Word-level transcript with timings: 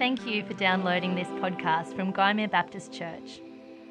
Thank 0.00 0.26
you 0.26 0.42
for 0.46 0.54
downloading 0.54 1.14
this 1.14 1.28
podcast 1.28 1.94
from 1.94 2.14
Gymea 2.14 2.50
Baptist 2.50 2.90
Church. 2.90 3.42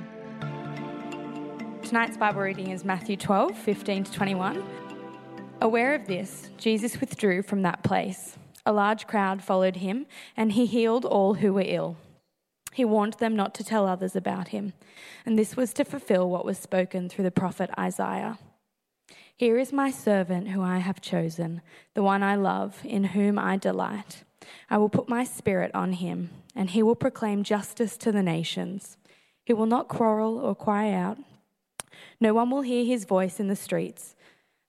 Tonight's 1.85 2.17
Bible 2.17 2.41
reading 2.41 2.73
is 2.73 2.85
Matthew 2.85 3.17
12, 3.17 3.57
15 3.57 4.03
to 4.03 4.13
21. 4.13 4.65
Aware 5.61 5.95
of 5.95 6.09
this, 6.09 6.51
Jesus 6.59 6.99
withdrew 6.99 7.43
from 7.43 7.63
that 7.63 7.85
place. 7.85 8.37
A 8.67 8.73
large 8.73 9.07
crowd 9.07 9.41
followed 9.41 9.77
him, 9.77 10.07
and 10.37 10.51
he 10.51 10.67
healed 10.67 11.05
all 11.05 11.35
who 11.35 11.53
were 11.53 11.63
ill. 11.65 11.97
He 12.73 12.85
warned 12.85 13.15
them 13.15 13.37
not 13.37 13.55
to 13.55 13.65
tell 13.65 13.87
others 13.87 14.17
about 14.17 14.49
him, 14.49 14.73
and 15.27 15.39
this 15.39 15.57
was 15.57 15.73
to 15.75 15.85
fulfill 15.85 16.31
what 16.31 16.45
was 16.45 16.59
spoken 16.59 17.09
through 17.09 17.25
the 17.25 17.31
prophet 17.31 17.71
Isaiah. 17.79 18.39
Here 19.37 19.59
is 19.59 19.73
my 19.73 19.91
servant 19.91 20.49
who 20.49 20.63
I 20.63 20.79
have 20.79 21.01
chosen, 21.01 21.63
the 21.95 22.03
one 22.03 22.23
I 22.23 22.37
love, 22.37 22.81
in 22.85 23.05
whom 23.05 23.39
I 23.39 23.57
delight. 23.57 24.25
I 24.71 24.79
will 24.79 24.89
put 24.89 25.09
my 25.09 25.25
spirit 25.25 25.71
on 25.75 25.93
him, 25.93 26.31
and 26.55 26.71
he 26.71 26.83
will 26.83 26.95
proclaim 26.95 27.43
justice 27.43 27.97
to 27.99 28.13
the 28.13 28.23
nations. 28.23 28.97
He 29.45 29.53
will 29.53 29.67
not 29.67 29.89
quarrel 29.89 30.39
or 30.39 30.55
cry 30.55 30.93
out. 30.93 31.19
No 32.21 32.33
one 32.35 32.51
will 32.51 32.63
hear 32.63 32.85
his 32.85 33.05
voice 33.05 33.41
in 33.41 33.49
the 33.49 33.57
streets. 33.57 34.15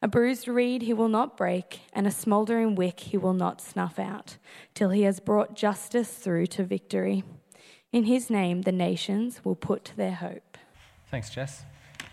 A 0.01 0.07
bruised 0.07 0.47
reed 0.47 0.81
he 0.81 0.93
will 0.93 1.07
not 1.07 1.37
break, 1.37 1.81
and 1.93 2.05
a 2.05 2.11
smouldering 2.11 2.75
wick 2.75 2.99
he 2.99 3.17
will 3.17 3.33
not 3.33 3.61
snuff 3.61 3.97
out, 3.97 4.37
till 4.73 4.89
he 4.89 5.03
has 5.03 5.21
brought 5.21 5.55
justice 5.55 6.09
through 6.09 6.47
to 6.47 6.63
victory. 6.63 7.23
In 7.93 8.05
his 8.05 8.27
name, 8.27 8.63
the 8.63 8.71
nations 8.71 9.45
will 9.45 9.53
put 9.53 9.93
their 9.95 10.15
hope. 10.15 10.57
Thanks, 11.11 11.29
Jess. 11.29 11.63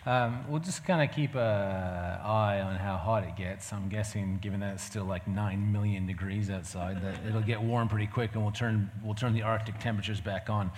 Um, 0.04 0.44
we'll 0.46 0.60
just 0.60 0.84
kind 0.84 1.02
of 1.02 1.14
keep 1.14 1.34
an 1.34 1.40
eye 1.40 2.60
on 2.60 2.76
how 2.76 2.98
hot 2.98 3.24
it 3.24 3.34
gets. 3.34 3.72
I'm 3.72 3.88
guessing, 3.88 4.38
given 4.42 4.60
that 4.60 4.74
it's 4.74 4.84
still 4.84 5.06
like 5.06 5.26
9 5.26 5.72
million 5.72 6.06
degrees 6.06 6.50
outside, 6.50 7.02
that 7.02 7.16
it'll 7.26 7.40
get 7.40 7.62
warm 7.62 7.88
pretty 7.88 8.06
quick 8.06 8.34
and 8.34 8.42
we'll 8.42 8.52
turn, 8.52 8.90
we'll 9.02 9.14
turn 9.14 9.32
the 9.32 9.40
Arctic 9.40 9.78
temperatures 9.78 10.20
back 10.20 10.50
on 10.50 10.70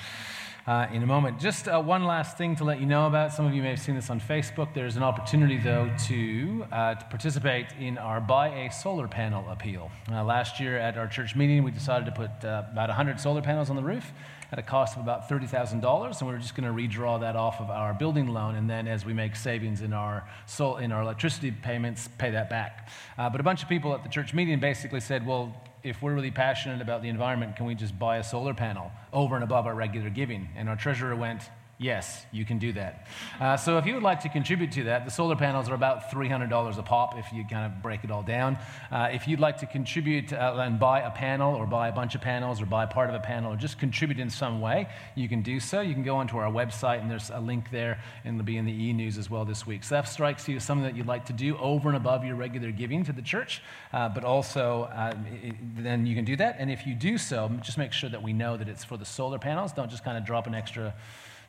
uh, 0.68 0.86
in 0.92 1.02
a 1.02 1.06
moment. 1.06 1.40
Just 1.40 1.66
uh, 1.66 1.82
one 1.82 2.04
last 2.04 2.38
thing 2.38 2.54
to 2.56 2.64
let 2.64 2.78
you 2.78 2.86
know 2.86 3.08
about. 3.08 3.32
Some 3.32 3.44
of 3.44 3.54
you 3.54 3.62
may 3.62 3.70
have 3.70 3.80
seen 3.80 3.96
this 3.96 4.08
on 4.08 4.20
Facebook. 4.20 4.72
There's 4.72 4.96
an 4.96 5.02
opportunity, 5.02 5.58
though, 5.58 5.90
to, 6.06 6.64
uh, 6.70 6.94
to 6.94 7.04
participate 7.06 7.66
in 7.80 7.98
our 7.98 8.20
Buy 8.20 8.66
a 8.66 8.70
Solar 8.70 9.08
Panel 9.08 9.48
appeal. 9.50 9.90
Uh, 10.12 10.22
last 10.22 10.60
year 10.60 10.78
at 10.78 10.96
our 10.96 11.08
church 11.08 11.34
meeting, 11.34 11.64
we 11.64 11.72
decided 11.72 12.06
to 12.06 12.12
put 12.12 12.30
uh, 12.44 12.64
about 12.70 12.88
100 12.88 13.18
solar 13.18 13.42
panels 13.42 13.68
on 13.68 13.74
the 13.74 13.82
roof 13.82 14.12
at 14.52 14.58
a 14.58 14.62
cost 14.62 14.96
of 14.96 15.02
about 15.02 15.30
$30,000, 15.30 16.20
and 16.20 16.28
we're 16.28 16.36
just 16.36 16.54
going 16.54 16.68
to 16.68 16.98
redraw 16.98 17.18
that 17.20 17.36
off 17.36 17.58
of 17.58 17.70
our 17.70 17.94
building 17.94 18.28
loan, 18.28 18.54
and 18.54 18.68
then 18.68 18.86
as 18.86 19.06
we 19.06 19.14
make 19.14 19.34
savings 19.34 19.80
in 19.80 19.94
our 19.94 20.28
sol- 20.44 20.76
in 20.76 20.92
our 20.92 21.00
electricity 21.00 21.50
payments, 21.50 22.08
pay 22.18 22.30
that 22.30 22.50
back. 22.50 22.90
Uh, 23.16 23.30
but 23.30 23.40
a 23.40 23.44
bunch 23.44 23.62
of 23.62 23.68
people 23.70 23.94
at 23.94 24.02
the 24.02 24.10
church 24.10 24.34
meeting 24.34 24.60
basically 24.60 25.00
said, 25.00 25.26
well, 25.26 25.56
if 25.82 26.02
we're 26.02 26.14
really 26.14 26.30
passionate 26.30 26.82
about 26.82 27.00
the 27.02 27.08
environment, 27.08 27.56
can 27.56 27.64
we 27.64 27.74
just 27.74 27.98
buy 27.98 28.18
a 28.18 28.24
solar 28.24 28.52
panel 28.52 28.92
over 29.12 29.34
and 29.34 29.42
above 29.42 29.66
our 29.66 29.74
regular 29.74 30.10
giving? 30.10 30.48
And 30.54 30.68
our 30.68 30.76
treasurer 30.76 31.16
went, 31.16 31.42
Yes, 31.78 32.26
you 32.30 32.44
can 32.44 32.58
do 32.58 32.72
that. 32.74 33.08
Uh, 33.40 33.56
so 33.56 33.76
if 33.76 33.86
you 33.86 33.94
would 33.94 34.04
like 34.04 34.20
to 34.20 34.28
contribute 34.28 34.70
to 34.72 34.84
that, 34.84 35.04
the 35.04 35.10
solar 35.10 35.34
panels 35.34 35.68
are 35.68 35.74
about 35.74 36.12
$300 36.12 36.78
a 36.78 36.82
pop 36.82 37.18
if 37.18 37.32
you 37.32 37.44
kind 37.44 37.66
of 37.66 37.82
break 37.82 38.04
it 38.04 38.10
all 38.10 38.22
down. 38.22 38.56
Uh, 38.92 39.08
if 39.10 39.26
you'd 39.26 39.40
like 39.40 39.58
to 39.58 39.66
contribute 39.66 40.32
uh, 40.32 40.54
and 40.60 40.78
buy 40.78 41.00
a 41.00 41.10
panel 41.10 41.56
or 41.56 41.66
buy 41.66 41.88
a 41.88 41.92
bunch 41.92 42.14
of 42.14 42.20
panels 42.20 42.62
or 42.62 42.66
buy 42.66 42.86
part 42.86 43.08
of 43.08 43.16
a 43.16 43.20
panel 43.20 43.52
or 43.52 43.56
just 43.56 43.80
contribute 43.80 44.20
in 44.20 44.30
some 44.30 44.60
way, 44.60 44.88
you 45.16 45.28
can 45.28 45.42
do 45.42 45.58
so. 45.58 45.80
You 45.80 45.92
can 45.92 46.04
go 46.04 46.14
onto 46.14 46.36
our 46.36 46.52
website 46.52 47.00
and 47.00 47.10
there's 47.10 47.30
a 47.30 47.40
link 47.40 47.70
there 47.72 47.98
and 48.24 48.36
it'll 48.36 48.46
be 48.46 48.58
in 48.58 48.64
the 48.64 48.72
e-news 48.72 49.18
as 49.18 49.28
well 49.28 49.44
this 49.44 49.66
week. 49.66 49.82
So 49.82 49.96
that 49.96 50.08
strikes 50.08 50.48
you 50.48 50.56
as 50.56 50.64
something 50.64 50.84
that 50.84 50.96
you'd 50.96 51.06
like 51.06 51.24
to 51.26 51.32
do 51.32 51.56
over 51.56 51.88
and 51.88 51.96
above 51.96 52.24
your 52.24 52.36
regular 52.36 52.70
giving 52.70 53.02
to 53.04 53.12
the 53.12 53.22
church, 53.22 53.60
uh, 53.92 54.08
but 54.08 54.24
also 54.24 54.84
uh, 54.94 55.14
it, 55.42 55.56
then 55.82 56.06
you 56.06 56.14
can 56.14 56.24
do 56.24 56.36
that. 56.36 56.56
And 56.60 56.70
if 56.70 56.86
you 56.86 56.94
do 56.94 57.18
so, 57.18 57.50
just 57.60 57.76
make 57.76 57.92
sure 57.92 58.10
that 58.10 58.22
we 58.22 58.32
know 58.32 58.56
that 58.56 58.68
it's 58.68 58.84
for 58.84 58.96
the 58.96 59.04
solar 59.04 59.38
panels. 59.38 59.72
Don't 59.72 59.90
just 59.90 60.04
kind 60.04 60.16
of 60.16 60.24
drop 60.24 60.46
an 60.46 60.54
extra 60.54 60.94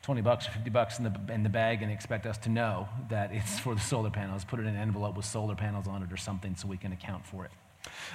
20 0.04 0.22
bucks 0.22 0.48
or 0.48 0.52
50 0.52 0.70
bucks 0.70 1.00
in 1.00 1.06
the, 1.06 1.34
in 1.34 1.44
the 1.44 1.50
bag 1.50 1.82
and 1.82 1.92
expect 1.92 2.26
us 2.26 2.38
to 2.40 2.50
know 2.50 2.88
that 3.10 3.32
it's 3.34 3.58
for 3.66 3.74
the 3.74 3.82
solar 3.82 4.10
panels. 4.10 4.44
Put 4.44 4.60
it 4.60 4.64
in 4.64 4.76
an 4.76 4.78
envelope 4.78 5.16
with 5.16 5.26
solar 5.26 5.56
panels 5.56 5.88
on 5.88 6.04
it 6.04 6.12
or 6.12 6.18
something 6.18 6.56
so 6.56 6.68
we 6.68 6.78
can 6.78 6.92
account 6.92 7.26
for 7.26 7.46
it. 7.46 7.52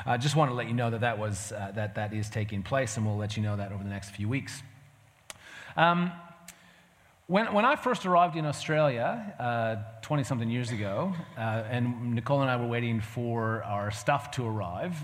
I 0.06 0.15
uh, 0.15 0.19
just 0.19 0.37
want 0.37 0.50
to 0.50 0.54
let 0.54 0.69
you 0.69 0.75
know 0.75 0.91
that 0.91 1.00
that, 1.00 1.19
was, 1.19 1.53
uh, 1.53 1.72
that 1.75 1.94
that 1.97 2.15
is 2.15 2.31
taking 2.31 2.62
place, 2.62 2.97
and 2.97 3.04
we'll 3.04 3.19
let 3.19 3.37
you 3.37 3.43
know 3.43 3.56
that 3.56 3.71
over 3.72 3.82
the 3.82 3.91
next 3.91 4.10
few 4.10 4.28
weeks. 4.28 4.62
Um, 5.76 6.10
when, 7.28 7.52
when 7.52 7.66
I 7.66 7.76
first 7.76 8.06
arrived 8.06 8.36
in 8.36 8.46
Australia 8.46 9.34
20 10.00 10.22
uh, 10.22 10.24
something 10.24 10.48
years 10.48 10.70
ago, 10.70 11.12
uh, 11.36 11.62
and 11.68 12.14
Nicole 12.14 12.40
and 12.40 12.50
I 12.50 12.56
were 12.56 12.66
waiting 12.66 13.02
for 13.02 13.62
our 13.64 13.90
stuff 13.90 14.30
to 14.32 14.46
arrive, 14.46 14.96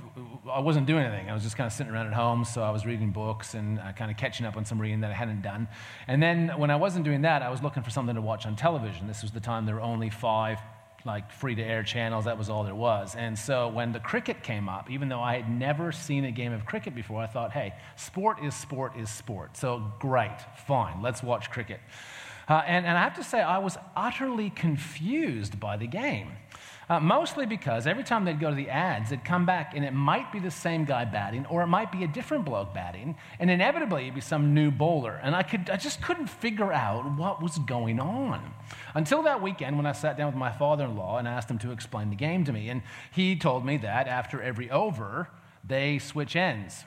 I 0.50 0.60
wasn't 0.60 0.86
doing 0.86 1.04
anything. 1.04 1.28
I 1.28 1.34
was 1.34 1.42
just 1.42 1.58
kind 1.58 1.66
of 1.66 1.72
sitting 1.74 1.92
around 1.92 2.06
at 2.06 2.14
home, 2.14 2.46
so 2.46 2.62
I 2.62 2.70
was 2.70 2.86
reading 2.86 3.10
books 3.10 3.52
and 3.52 3.78
uh, 3.78 3.92
kind 3.92 4.10
of 4.10 4.16
catching 4.16 4.46
up 4.46 4.56
on 4.56 4.64
some 4.64 4.80
reading 4.80 5.02
that 5.02 5.10
I 5.10 5.14
hadn't 5.14 5.42
done. 5.42 5.68
And 6.08 6.22
then 6.22 6.48
when 6.56 6.70
I 6.70 6.76
wasn't 6.76 7.04
doing 7.04 7.20
that, 7.22 7.42
I 7.42 7.50
was 7.50 7.62
looking 7.62 7.82
for 7.82 7.90
something 7.90 8.14
to 8.14 8.22
watch 8.22 8.46
on 8.46 8.56
television. 8.56 9.06
This 9.06 9.20
was 9.20 9.30
the 9.30 9.40
time 9.40 9.66
there 9.66 9.74
were 9.74 9.82
only 9.82 10.08
five 10.08 10.58
like 11.04 11.30
free 11.30 11.54
to 11.54 11.62
air 11.62 11.82
channels. 11.82 12.24
That 12.24 12.38
was 12.38 12.48
all 12.48 12.64
there 12.64 12.74
was. 12.74 13.14
And 13.14 13.38
so 13.38 13.68
when 13.68 13.92
the 13.92 14.00
cricket 14.00 14.42
came 14.42 14.68
up, 14.68 14.90
even 14.90 15.08
though 15.08 15.20
I 15.20 15.36
had 15.36 15.50
never 15.50 15.92
seen 15.92 16.24
a 16.24 16.30
game 16.32 16.52
of 16.52 16.64
cricket 16.64 16.94
before, 16.94 17.20
I 17.20 17.26
thought, 17.26 17.52
hey, 17.52 17.74
sport 17.96 18.42
is 18.42 18.54
sport 18.54 18.96
is 18.96 19.10
sport. 19.10 19.56
So 19.56 19.92
great, 19.98 20.38
fine, 20.66 21.02
let's 21.02 21.22
watch 21.22 21.50
cricket. 21.50 21.80
Uh, 22.48 22.62
and, 22.66 22.84
and 22.86 22.98
I 22.98 23.02
have 23.02 23.16
to 23.16 23.24
say, 23.24 23.40
I 23.40 23.58
was 23.58 23.78
utterly 23.96 24.50
confused 24.50 25.58
by 25.58 25.76
the 25.76 25.86
game. 25.86 26.32
Uh, 26.88 27.00
mostly 27.00 27.46
because 27.46 27.86
every 27.86 28.04
time 28.04 28.26
they'd 28.26 28.38
go 28.38 28.50
to 28.50 28.56
the 28.56 28.68
ads, 28.68 29.08
they'd 29.08 29.24
come 29.24 29.46
back 29.46 29.72
and 29.74 29.84
it 29.84 29.92
might 29.92 30.30
be 30.30 30.38
the 30.38 30.50
same 30.50 30.84
guy 30.84 31.04
batting, 31.04 31.46
or 31.46 31.62
it 31.62 31.66
might 31.66 31.90
be 31.90 32.04
a 32.04 32.06
different 32.06 32.44
bloke 32.44 32.74
batting, 32.74 33.16
and 33.38 33.50
inevitably 33.50 34.02
it'd 34.02 34.14
be 34.14 34.20
some 34.20 34.52
new 34.52 34.70
bowler. 34.70 35.18
And 35.22 35.34
I, 35.34 35.42
could, 35.42 35.70
I 35.70 35.76
just 35.76 36.02
couldn't 36.02 36.26
figure 36.26 36.72
out 36.72 37.10
what 37.16 37.42
was 37.42 37.58
going 37.60 38.00
on. 38.00 38.52
Until 38.94 39.22
that 39.22 39.40
weekend 39.40 39.78
when 39.78 39.86
I 39.86 39.92
sat 39.92 40.18
down 40.18 40.26
with 40.26 40.36
my 40.36 40.52
father 40.52 40.84
in 40.84 40.94
law 40.94 41.16
and 41.16 41.26
asked 41.26 41.50
him 41.50 41.58
to 41.60 41.72
explain 41.72 42.10
the 42.10 42.16
game 42.16 42.44
to 42.44 42.52
me. 42.52 42.68
And 42.68 42.82
he 43.12 43.34
told 43.34 43.64
me 43.64 43.78
that 43.78 44.06
after 44.06 44.42
every 44.42 44.70
over, 44.70 45.30
they 45.66 45.98
switch 45.98 46.36
ends. 46.36 46.84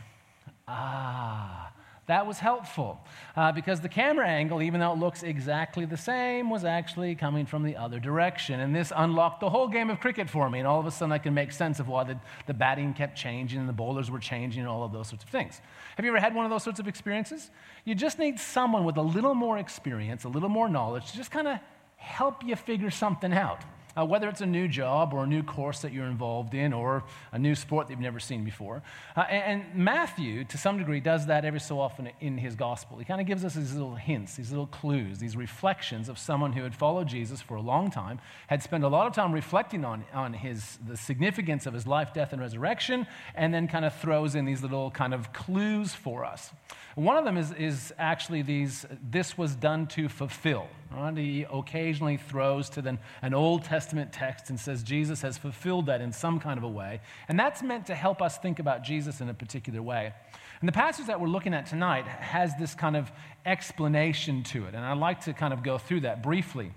Ah. 0.67 1.71
That 2.07 2.25
was 2.25 2.39
helpful 2.39 3.01
uh, 3.35 3.51
because 3.51 3.81
the 3.81 3.89
camera 3.89 4.25
angle, 4.25 4.61
even 4.61 4.79
though 4.79 4.93
it 4.93 4.97
looks 4.97 5.23
exactly 5.23 5.83
the 5.83 5.97
same, 5.97 6.49
was 6.49 6.63
actually 6.63 7.15
coming 7.15 7.45
from 7.45 7.63
the 7.63 7.75
other 7.75 7.99
direction. 7.99 8.61
And 8.61 8.73
this 8.73 8.93
unlocked 8.95 9.41
the 9.41 9.49
whole 9.49 9.67
game 9.67 9.89
of 9.89 9.99
cricket 9.99 10.29
for 10.29 10.49
me. 10.49 10.59
And 10.59 10.67
all 10.67 10.79
of 10.79 10.85
a 10.85 10.91
sudden, 10.91 11.11
I 11.11 11.17
can 11.17 11.33
make 11.33 11.51
sense 11.51 11.81
of 11.81 11.89
why 11.89 12.05
the, 12.05 12.17
the 12.45 12.53
batting 12.53 12.93
kept 12.93 13.17
changing 13.17 13.59
and 13.59 13.67
the 13.67 13.73
bowlers 13.73 14.09
were 14.09 14.19
changing 14.19 14.61
and 14.61 14.69
all 14.69 14.85
of 14.85 14.93
those 14.93 15.09
sorts 15.09 15.25
of 15.25 15.29
things. 15.29 15.59
Have 15.97 16.05
you 16.05 16.11
ever 16.11 16.19
had 16.21 16.33
one 16.33 16.45
of 16.45 16.51
those 16.51 16.63
sorts 16.63 16.79
of 16.79 16.87
experiences? 16.87 17.51
You 17.83 17.93
just 17.93 18.19
need 18.19 18.39
someone 18.39 18.85
with 18.85 18.95
a 18.95 19.01
little 19.01 19.35
more 19.35 19.57
experience, 19.57 20.23
a 20.23 20.29
little 20.29 20.49
more 20.49 20.69
knowledge 20.69 21.11
to 21.11 21.17
just 21.17 21.31
kind 21.31 21.47
of 21.47 21.59
help 21.97 22.41
you 22.41 22.55
figure 22.55 22.89
something 22.89 23.33
out 23.33 23.65
uh, 23.97 24.05
whether 24.05 24.29
it's 24.29 24.41
a 24.41 24.45
new 24.45 24.67
job 24.67 25.13
or 25.13 25.23
a 25.23 25.27
new 25.27 25.41
course 25.41 25.79
that 25.79 25.91
you're 25.91 26.05
involved 26.05 26.53
in 26.53 26.73
or 26.73 27.03
a 27.31 27.39
new 27.39 27.55
sport 27.55 27.87
that 27.87 27.93
you've 27.93 27.99
never 27.99 28.19
seen 28.19 28.43
before. 28.43 28.83
Uh, 29.15 29.21
and, 29.29 29.61
and, 29.61 29.75
Matthew, 29.75 30.43
to 30.45 30.57
some 30.57 30.77
degree, 30.77 30.99
does 30.99 31.25
that 31.27 31.45
every 31.45 31.59
so 31.59 31.79
often 31.79 32.09
in 32.19 32.37
his 32.37 32.55
gospel. 32.55 32.97
He 32.97 33.05
kind 33.05 33.21
of 33.21 33.27
gives 33.27 33.43
us 33.43 33.55
these 33.55 33.73
little 33.73 33.95
hints, 33.95 34.35
these 34.35 34.51
little 34.51 34.67
clues, 34.67 35.19
these 35.19 35.35
reflections 35.35 36.09
of 36.09 36.19
someone 36.19 36.53
who 36.53 36.63
had 36.63 36.75
followed 36.75 37.07
Jesus 37.07 37.41
for 37.41 37.55
a 37.55 37.61
long 37.61 37.89
time, 37.89 38.19
had 38.47 38.61
spent 38.61 38.83
a 38.83 38.87
lot 38.87 39.07
of 39.07 39.13
time 39.13 39.31
reflecting 39.31 39.83
on, 39.83 40.03
on 40.13 40.33
his, 40.33 40.77
the 40.87 40.97
significance 40.97 41.65
of 41.65 41.73
his 41.73 41.87
life, 41.87 42.13
death, 42.13 42.33
and 42.33 42.41
resurrection, 42.41 43.07
and 43.35 43.53
then 43.53 43.67
kind 43.67 43.85
of 43.85 43.95
throws 43.95 44.35
in 44.35 44.45
these 44.45 44.61
little 44.61 44.91
kind 44.91 45.13
of 45.13 45.33
clues 45.33 45.93
for 45.93 46.23
us. 46.25 46.51
One 46.95 47.15
of 47.15 47.25
them 47.25 47.37
is, 47.37 47.51
is 47.53 47.93
actually 47.99 48.41
these, 48.41 48.85
this 49.11 49.37
was 49.37 49.55
done 49.55 49.85
to 49.87 50.09
fulfill. 50.09 50.67
He 51.15 51.45
occasionally 51.51 52.17
throws 52.17 52.69
to 52.71 52.81
the, 52.81 52.97
an 53.21 53.33
Old 53.33 53.63
Testament 53.63 54.13
text 54.13 54.49
and 54.49 54.59
says 54.59 54.83
Jesus 54.83 55.21
has 55.21 55.37
fulfilled 55.37 55.87
that 55.87 56.01
in 56.01 56.11
some 56.11 56.39
kind 56.39 56.57
of 56.57 56.63
a 56.63 56.67
way. 56.67 57.01
And 57.27 57.39
that's 57.39 57.61
meant 57.61 57.87
to 57.87 57.95
help 57.95 58.21
us 58.21 58.37
think 58.37 58.59
about 58.59 58.83
Jesus 58.83 59.21
in 59.21 59.29
a 59.29 59.33
particular 59.33 59.81
way. 59.81 60.13
And 60.59 60.67
the 60.67 60.73
passage 60.73 61.07
that 61.07 61.19
we're 61.21 61.27
looking 61.27 61.53
at 61.53 61.67
tonight 61.67 62.07
has 62.07 62.51
this 62.57 62.73
kind 62.73 62.95
of 62.95 63.11
explanation 63.45 64.43
to 64.43 64.65
it. 64.65 64.73
And 64.73 64.83
I'd 64.83 64.97
like 64.97 65.21
to 65.21 65.33
kind 65.33 65.53
of 65.53 65.61
go 65.61 65.77
through 65.77 66.01
that 66.01 66.23
briefly. 66.23 66.71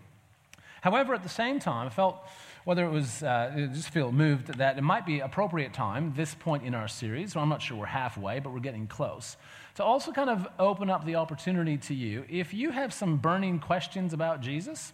However, 0.82 1.14
at 1.14 1.22
the 1.22 1.28
same 1.28 1.58
time, 1.58 1.86
I 1.86 1.90
felt 1.90 2.16
whether 2.64 2.84
it 2.84 2.90
was, 2.90 3.22
uh, 3.22 3.52
it 3.56 3.72
just 3.72 3.90
feel 3.90 4.12
moved 4.12 4.48
that 4.58 4.76
it 4.76 4.82
might 4.82 5.06
be 5.06 5.20
appropriate 5.20 5.72
time, 5.72 6.12
this 6.14 6.34
point 6.34 6.64
in 6.64 6.74
our 6.74 6.88
series, 6.88 7.34
well, 7.34 7.42
I'm 7.42 7.48
not 7.48 7.62
sure 7.62 7.76
we're 7.76 7.86
halfway, 7.86 8.38
but 8.38 8.52
we're 8.52 8.60
getting 8.60 8.86
close, 8.86 9.36
to 9.76 9.84
also 9.84 10.12
kind 10.12 10.30
of 10.30 10.46
open 10.58 10.90
up 10.90 11.04
the 11.04 11.16
opportunity 11.16 11.76
to 11.78 11.94
you. 11.94 12.24
If 12.28 12.52
you 12.54 12.70
have 12.70 12.92
some 12.92 13.16
burning 13.16 13.58
questions 13.58 14.12
about 14.12 14.40
Jesus, 14.40 14.92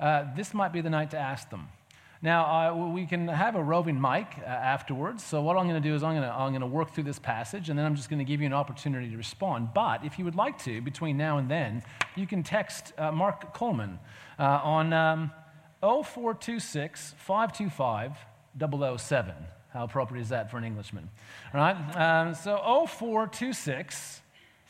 uh, 0.00 0.24
this 0.36 0.54
might 0.54 0.72
be 0.72 0.80
the 0.80 0.90
night 0.90 1.10
to 1.10 1.18
ask 1.18 1.50
them. 1.50 1.68
Now, 2.20 2.72
uh, 2.72 2.88
we 2.88 3.06
can 3.06 3.28
have 3.28 3.54
a 3.54 3.62
roving 3.62 4.00
mic 4.00 4.26
uh, 4.40 4.44
afterwards. 4.44 5.22
So, 5.22 5.40
what 5.40 5.56
I'm 5.56 5.68
going 5.68 5.80
to 5.80 5.88
do 5.88 5.94
is 5.94 6.02
I'm 6.02 6.16
going 6.16 6.60
to, 6.60 6.66
work 6.66 6.90
through 6.92 7.04
this 7.04 7.20
passage 7.20 7.70
and 7.70 7.78
then 7.78 7.86
I'm 7.86 7.94
just 7.94 8.10
going 8.10 8.18
to 8.18 8.24
give 8.24 8.40
you 8.40 8.46
an 8.46 8.52
opportunity 8.52 9.08
to 9.10 9.16
respond. 9.16 9.68
But 9.72 10.04
if 10.04 10.18
you 10.18 10.24
would 10.24 10.34
like 10.34 10.58
to, 10.64 10.80
between 10.80 11.16
now 11.16 11.38
and 11.38 11.48
then, 11.48 11.82
you 12.16 12.26
can 12.26 12.42
text 12.42 12.92
uh, 12.98 13.12
Mark 13.12 13.54
Coleman 13.54 13.98
uh, 14.38 14.60
on. 14.62 14.92
Um, 14.92 15.30
0426 15.80 17.14
525 17.18 18.18
007. 18.98 19.34
How 19.72 19.84
appropriate 19.84 20.22
is 20.22 20.30
that 20.30 20.50
for 20.50 20.58
an 20.58 20.64
Englishman? 20.64 21.08
All 21.52 21.60
right? 21.60 21.76
Um, 21.96 22.34
so 22.34 22.56
0426 22.86 24.22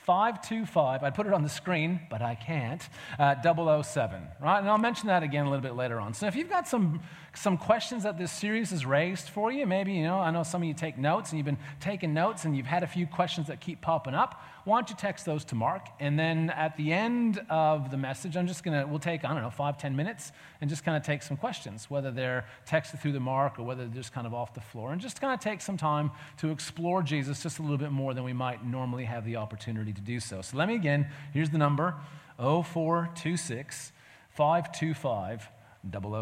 525, 0.08 1.02
I'd 1.02 1.14
put 1.14 1.26
it 1.26 1.34
on 1.34 1.42
the 1.42 1.50
screen, 1.50 2.00
but 2.08 2.22
I 2.22 2.34
can't, 2.34 2.82
uh, 3.18 3.34
007, 3.82 4.22
right? 4.40 4.58
And 4.58 4.66
I'll 4.66 4.78
mention 4.78 5.08
that 5.08 5.22
again 5.22 5.44
a 5.44 5.50
little 5.50 5.62
bit 5.62 5.76
later 5.76 6.00
on. 6.00 6.14
So 6.14 6.26
if 6.26 6.34
you've 6.34 6.48
got 6.48 6.66
some, 6.66 7.00
some 7.38 7.56
questions 7.56 8.02
that 8.02 8.18
this 8.18 8.32
series 8.32 8.70
has 8.70 8.84
raised 8.84 9.28
for 9.28 9.52
you, 9.52 9.64
maybe, 9.64 9.92
you 9.92 10.02
know, 10.02 10.18
I 10.18 10.32
know 10.32 10.42
some 10.42 10.60
of 10.60 10.66
you 10.66 10.74
take 10.74 10.98
notes 10.98 11.30
and 11.30 11.38
you've 11.38 11.46
been 11.46 11.58
taking 11.78 12.12
notes 12.12 12.44
and 12.44 12.56
you've 12.56 12.66
had 12.66 12.82
a 12.82 12.86
few 12.86 13.06
questions 13.06 13.46
that 13.46 13.60
keep 13.60 13.80
popping 13.80 14.14
up, 14.14 14.42
why 14.64 14.78
don't 14.78 14.90
you 14.90 14.96
text 14.96 15.24
those 15.24 15.44
to 15.46 15.54
Mark? 15.54 15.86
And 16.00 16.18
then 16.18 16.50
at 16.50 16.76
the 16.76 16.92
end 16.92 17.40
of 17.48 17.92
the 17.92 17.96
message, 17.96 18.36
I'm 18.36 18.48
just 18.48 18.64
going 18.64 18.78
to, 18.78 18.86
we'll 18.86 18.98
take, 18.98 19.24
I 19.24 19.32
don't 19.32 19.42
know, 19.42 19.50
five, 19.50 19.78
ten 19.78 19.94
minutes 19.94 20.32
and 20.60 20.68
just 20.68 20.84
kind 20.84 20.96
of 20.96 21.04
take 21.04 21.22
some 21.22 21.36
questions, 21.36 21.88
whether 21.88 22.10
they're 22.10 22.44
texted 22.66 23.00
through 23.00 23.12
the 23.12 23.20
Mark 23.20 23.60
or 23.60 23.62
whether 23.62 23.84
they're 23.84 23.94
just 23.94 24.12
kind 24.12 24.26
of 24.26 24.34
off 24.34 24.52
the 24.52 24.60
floor, 24.60 24.90
and 24.90 25.00
just 25.00 25.20
kind 25.20 25.32
of 25.32 25.38
take 25.38 25.60
some 25.60 25.76
time 25.76 26.10
to 26.38 26.50
explore 26.50 27.04
Jesus 27.04 27.40
just 27.42 27.60
a 27.60 27.62
little 27.62 27.78
bit 27.78 27.92
more 27.92 28.14
than 28.14 28.24
we 28.24 28.32
might 28.32 28.64
normally 28.66 29.04
have 29.04 29.24
the 29.24 29.36
opportunity 29.36 29.92
to 29.92 30.00
do 30.00 30.18
so. 30.18 30.42
So 30.42 30.56
let 30.56 30.66
me 30.66 30.74
again, 30.74 31.06
here's 31.32 31.50
the 31.50 31.58
number 31.58 31.94
0426 32.36 33.92
525 34.30 35.48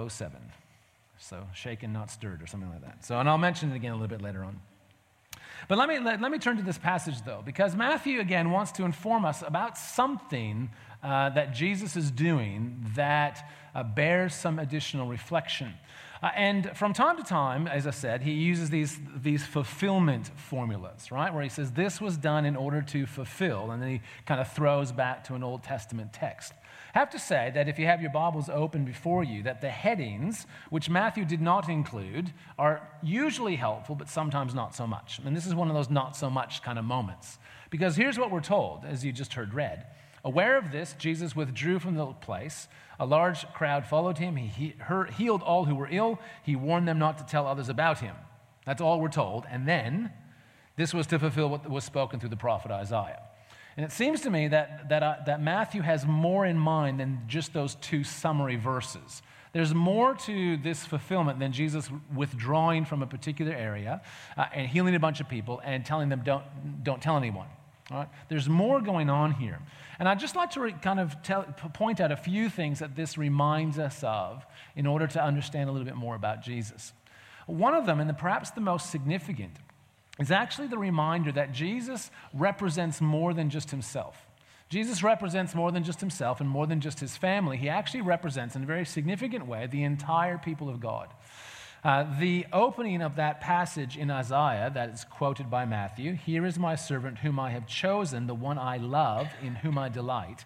007. 0.09 0.66
So 1.19 1.47
shaken, 1.55 1.93
not 1.93 2.11
stirred, 2.11 2.43
or 2.43 2.47
something 2.47 2.71
like 2.71 2.83
that. 2.83 3.05
So, 3.05 3.19
and 3.19 3.29
I'll 3.29 3.39
mention 3.39 3.73
it 3.73 3.77
again 3.77 3.93
a 3.93 3.95
little 3.95 4.09
bit 4.09 4.23
later 4.23 4.45
on. 4.45 4.61
But 5.69 5.79
let 5.79 5.89
me, 5.89 5.99
let, 5.99 6.21
let 6.21 6.31
me 6.31 6.39
turn 6.39 6.57
to 6.59 6.63
this 6.63 6.79
passage, 6.79 7.23
though, 7.25 7.43
because 7.45 7.75
Matthew, 7.75 8.21
again, 8.21 8.51
wants 8.51 8.73
to 8.73 8.85
inform 8.85 9.25
us 9.25 9.43
about 9.45 9.77
something 9.77 10.71
uh, 11.03 11.31
that 11.31 11.55
Jesus 11.55 11.97
is 11.97 12.11
doing 12.11 12.85
that 12.95 13.51
uh, 13.75 13.83
bears 13.83 14.35
some 14.35 14.59
additional 14.59 15.09
reflection. 15.09 15.73
Uh, 16.23 16.31
and 16.35 16.77
from 16.77 16.93
time 16.93 17.17
to 17.17 17.23
time, 17.23 17.67
as 17.67 17.87
I 17.87 17.91
said, 17.91 18.23
he 18.23 18.33
uses 18.33 18.71
these, 18.71 18.99
these 19.15 19.45
fulfillment 19.45 20.31
formulas, 20.37 21.13
right? 21.13 21.33
Where 21.33 21.43
he 21.43 21.49
says, 21.49 21.73
This 21.73 22.01
was 22.01 22.17
done 22.17 22.45
in 22.45 22.57
order 22.57 22.83
to 22.83 23.07
fulfill. 23.07 23.71
And 23.71 23.83
then 23.83 23.91
he 23.91 24.01
kind 24.25 24.41
of 24.41 24.51
throws 24.53 24.93
back 24.93 25.25
to 25.25 25.35
an 25.35 25.43
Old 25.43 25.63
Testament 25.63 26.13
text. 26.13 26.53
Have 26.97 27.11
to 27.11 27.19
say 27.19 27.53
that 27.55 27.69
if 27.69 27.79
you 27.79 27.85
have 27.85 28.01
your 28.01 28.11
Bibles 28.11 28.49
open 28.49 28.87
before 28.87 29.23
you, 29.23 29.43
that 29.43 29.61
the 29.61 29.69
headings, 29.69 30.47
which 30.71 30.89
Matthew 30.89 31.27
did 31.27 31.43
not 31.43 31.69
include, 31.69 32.33
are 32.59 32.89
usually 33.03 33.57
helpful, 33.57 33.95
but 33.95 34.09
sometimes 34.09 34.55
not 34.55 34.75
so 34.75 34.87
much. 34.87 35.21
And 35.23 35.37
this 35.37 35.45
is 35.45 35.55
one 35.55 35.69
of 35.69 35.75
those 35.75 35.91
not 35.91 36.17
so 36.17 36.31
much 36.31 36.63
kind 36.63 36.79
of 36.79 36.87
moments. 36.87 37.39
Because 37.69 37.97
here's 37.97 38.19
what 38.19 38.31
we're 38.31 38.41
told, 38.41 38.87
as 38.87 39.05
you 39.05 39.13
just 39.13 39.35
heard 39.35 39.53
read. 39.53 39.85
Aware 40.25 40.57
of 40.57 40.73
this, 40.73 40.95
Jesus 40.99 41.37
withdrew 41.37 41.81
from 41.81 41.97
the 41.97 42.07
place. 42.07 42.67
A 42.99 43.05
large 43.05 43.47
crowd 43.53 43.85
followed 43.85 44.17
him. 44.17 44.37
He 44.37 44.75
healed 45.19 45.43
all 45.43 45.67
who 45.67 45.75
were 45.75 45.89
ill. 45.91 46.19
He 46.45 46.57
warned 46.57 46.89
them 46.89 46.99
not 46.99 47.19
to 47.19 47.27
tell 47.27 47.47
others 47.47 47.69
about 47.69 47.99
him. 47.99 48.17
That's 48.65 48.81
all 48.81 49.03
we're 49.03 49.09
told. 49.09 49.45
And 49.51 49.69
then, 49.69 50.13
this 50.77 50.95
was 50.95 51.07
to 51.09 51.19
fulfill 51.19 51.51
what 51.51 51.69
was 51.69 51.85
spoken 51.85 52.21
through 52.21 52.31
the 52.31 52.37
prophet 52.37 52.71
Isaiah. 52.71 53.21
And 53.77 53.85
it 53.85 53.93
seems 53.93 54.23
to 54.23 54.31
me 54.31 54.49
that, 54.49 54.89
that, 54.89 55.03
uh, 55.03 55.17
that 55.27 55.43
Matthew 55.43 55.83
has 55.83 56.07
more 56.07 56.47
in 56.47 56.59
mind 56.59 56.99
than 56.99 57.23
just 57.27 57.53
those 57.53 57.75
two 57.77 58.05
summary 58.05 58.57
verses. 58.57 59.23
There's 59.53 59.75
more 59.75 60.15
to 60.15 60.57
this 60.59 60.85
fulfillment 60.85 61.39
than 61.39 61.53
Jesus 61.53 61.89
withdrawing 62.15 62.85
from 62.85 63.03
a 63.03 63.07
particular 63.07 63.53
area 63.53 64.03
uh, 64.37 64.47
and 64.53 64.67
healing 64.67 64.95
a 64.95 65.01
bunch 65.01 65.21
of 65.21 65.29
people 65.29 65.61
and 65.65 65.85
telling 65.85 66.09
them, 66.09 66.23
don't, 66.25 66.45
don't 66.85 67.03
tell 67.03 67.17
anyone. 67.17 67.49
There's 68.29 68.49
more 68.49 68.81
going 68.81 69.11
on 69.11 69.33
here. 69.33 69.61
And 69.99 70.09
I'd 70.09 70.19
just 70.19 70.35
like 70.37 70.51
to 70.53 70.61
re- 70.61 70.73
kind 70.83 70.99
of 70.99 71.23
tell, 71.23 71.45
point 71.73 72.01
out 72.01 72.11
a 72.11 72.17
few 72.17 72.51
things 72.51 72.81
that 72.81 72.97
this 72.97 73.17
reminds 73.17 73.79
us 73.79 74.03
of 74.03 74.45
in 74.75 74.87
order 74.87 75.07
to 75.07 75.23
understand 75.23 75.69
a 75.69 75.73
little 75.73 75.87
bit 75.87 75.95
more 75.95 76.17
about 76.17 76.43
Jesus. 76.43 76.93
One 77.47 77.75
of 77.75 77.87
them, 77.87 78.01
and 78.01 78.11
the, 78.11 78.15
perhaps 78.15 78.51
the 78.51 78.61
most 78.61 78.91
significant, 78.91 79.53
is 80.19 80.31
actually 80.31 80.69
the 80.69 80.79
reminder 80.79 81.33
that 81.33 81.53
Jesus 81.53 82.11
represents 82.33 83.01
more 83.01 83.35
than 83.35 83.51
just 83.51 83.71
himself. 83.71 84.27
Jesus 84.69 85.03
represents 85.03 85.55
more 85.55 85.71
than 85.71 85.85
just 85.85 86.01
himself 86.01 86.41
and 86.41 86.49
more 86.49 86.67
than 86.67 86.81
just 86.81 86.99
his 86.99 87.17
family. 87.17 87.57
He 87.57 87.69
actually 87.69 88.01
represents, 88.01 88.57
in 88.57 88.65
a 88.65 88.67
very 88.67 88.85
significant 88.85 89.47
way, 89.47 89.67
the 89.67 89.85
entire 89.85 90.39
people 90.39 90.69
of 90.69 90.81
God. 90.81 91.09
Uh, 91.85 92.05
the 92.19 92.47
opening 92.53 93.01
of 93.01 93.15
that 93.15 93.41
passage 93.41 93.97
in 93.97 94.11
Isaiah 94.11 94.73
that 94.75 94.89
is 94.91 95.05
quoted 95.05 95.49
by 95.49 95.67
Matthew 95.67 96.15
Here 96.15 96.45
is 96.45 96.59
my 96.59 96.75
servant 96.75 97.19
whom 97.19 97.39
I 97.39 97.51
have 97.51 97.69
chosen, 97.69 98.27
the 98.27 98.35
one 98.35 98.59
I 98.59 98.79
love, 98.79 99.29
in 99.41 99.55
whom 99.55 99.79
I 99.79 99.89
delight. 99.89 100.45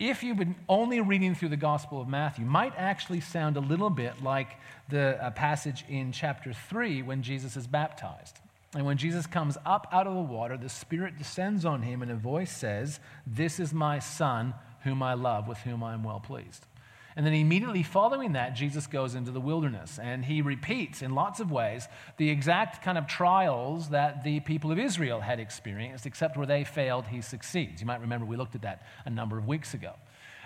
If 0.00 0.24
you've 0.24 0.38
been 0.38 0.56
only 0.68 1.00
reading 1.00 1.36
through 1.36 1.50
the 1.50 1.56
Gospel 1.56 2.00
of 2.00 2.08
Matthew, 2.08 2.44
might 2.44 2.72
actually 2.76 3.20
sound 3.20 3.56
a 3.56 3.60
little 3.60 3.90
bit 3.90 4.24
like 4.24 4.56
the 4.88 5.24
uh, 5.24 5.30
passage 5.30 5.84
in 5.88 6.10
chapter 6.10 6.52
3 6.52 7.02
when 7.02 7.22
Jesus 7.22 7.56
is 7.56 7.68
baptized. 7.68 8.40
And 8.74 8.86
when 8.86 8.96
Jesus 8.96 9.26
comes 9.26 9.58
up 9.66 9.86
out 9.92 10.06
of 10.06 10.14
the 10.14 10.20
water, 10.22 10.56
the 10.56 10.68
Spirit 10.68 11.18
descends 11.18 11.64
on 11.64 11.82
him, 11.82 12.00
and 12.00 12.10
a 12.10 12.16
voice 12.16 12.50
says, 12.50 13.00
This 13.26 13.60
is 13.60 13.74
my 13.74 13.98
Son, 13.98 14.54
whom 14.84 15.02
I 15.02 15.14
love, 15.14 15.46
with 15.46 15.58
whom 15.58 15.82
I 15.82 15.92
am 15.92 16.02
well 16.02 16.20
pleased. 16.20 16.66
And 17.14 17.26
then 17.26 17.34
immediately 17.34 17.82
following 17.82 18.32
that, 18.32 18.54
Jesus 18.54 18.86
goes 18.86 19.14
into 19.14 19.30
the 19.30 19.40
wilderness 19.40 19.98
and 19.98 20.24
he 20.24 20.40
repeats 20.40 21.02
in 21.02 21.14
lots 21.14 21.40
of 21.40 21.50
ways 21.50 21.86
the 22.16 22.30
exact 22.30 22.82
kind 22.82 22.96
of 22.96 23.06
trials 23.06 23.90
that 23.90 24.24
the 24.24 24.40
people 24.40 24.72
of 24.72 24.78
Israel 24.78 25.20
had 25.20 25.38
experienced, 25.38 26.06
except 26.06 26.38
where 26.38 26.46
they 26.46 26.64
failed, 26.64 27.06
he 27.08 27.20
succeeds. 27.20 27.82
You 27.82 27.86
might 27.86 28.00
remember 28.00 28.24
we 28.24 28.36
looked 28.36 28.54
at 28.54 28.62
that 28.62 28.82
a 29.04 29.10
number 29.10 29.36
of 29.36 29.46
weeks 29.46 29.74
ago. 29.74 29.92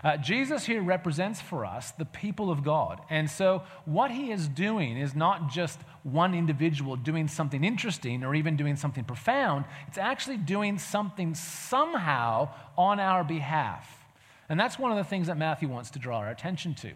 Uh, 0.04 0.16
Jesus 0.16 0.66
here 0.66 0.82
represents 0.82 1.40
for 1.40 1.64
us 1.64 1.90
the 1.92 2.04
people 2.04 2.50
of 2.50 2.62
God. 2.62 3.00
And 3.08 3.30
so, 3.30 3.62
what 3.86 4.10
he 4.10 4.30
is 4.30 4.46
doing 4.46 4.98
is 4.98 5.14
not 5.14 5.50
just 5.50 5.80
one 6.02 6.34
individual 6.34 6.96
doing 6.96 7.28
something 7.28 7.64
interesting 7.64 8.22
or 8.22 8.34
even 8.34 8.56
doing 8.56 8.76
something 8.76 9.04
profound, 9.04 9.64
it's 9.88 9.98
actually 9.98 10.36
doing 10.36 10.78
something 10.78 11.34
somehow 11.34 12.50
on 12.76 13.00
our 13.00 13.24
behalf. 13.24 14.04
And 14.48 14.60
that's 14.60 14.78
one 14.78 14.92
of 14.92 14.98
the 14.98 15.04
things 15.04 15.26
that 15.26 15.38
Matthew 15.38 15.68
wants 15.68 15.90
to 15.90 15.98
draw 15.98 16.18
our 16.18 16.30
attention 16.30 16.74
to. 16.74 16.92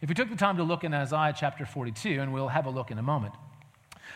If 0.00 0.08
we 0.08 0.14
took 0.14 0.28
the 0.28 0.36
time 0.36 0.56
to 0.56 0.62
look 0.62 0.82
in 0.82 0.92
Isaiah 0.92 1.34
chapter 1.36 1.64
42, 1.64 2.20
and 2.20 2.32
we'll 2.32 2.48
have 2.48 2.66
a 2.66 2.70
look 2.70 2.90
in 2.90 2.98
a 2.98 3.02
moment, 3.02 3.34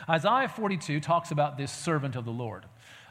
Isaiah 0.09 0.49
42 0.49 1.01
talks 1.01 1.31
about 1.31 1.57
this 1.57 1.71
servant 1.73 2.17
of 2.17 2.25
the 2.25 2.31
Lord. 2.31 2.65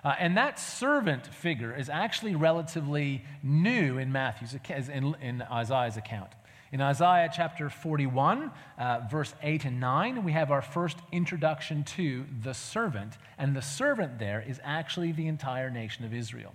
Uh, 0.03 0.15
and 0.19 0.35
that 0.37 0.59
servant 0.59 1.25
figure 1.27 1.73
is 1.75 1.89
actually 1.89 2.35
relatively 2.35 3.23
new 3.41 3.97
in 3.97 4.11
Matthew's 4.11 4.53
in, 4.89 5.15
in 5.21 5.41
Isaiah's 5.43 5.97
account. 5.97 6.31
In 6.73 6.81
Isaiah 6.81 7.29
chapter 7.31 7.69
41, 7.69 8.51
uh, 8.79 9.01
verse 9.09 9.33
8 9.43 9.65
and 9.65 9.79
9, 9.79 10.23
we 10.23 10.31
have 10.31 10.49
our 10.49 10.61
first 10.63 10.97
introduction 11.11 11.83
to 11.83 12.25
the 12.41 12.53
servant, 12.53 13.13
and 13.37 13.55
the 13.55 13.61
servant 13.61 14.17
there 14.17 14.43
is 14.45 14.59
actually 14.63 15.11
the 15.11 15.27
entire 15.27 15.69
nation 15.69 16.03
of 16.03 16.13
Israel. 16.13 16.53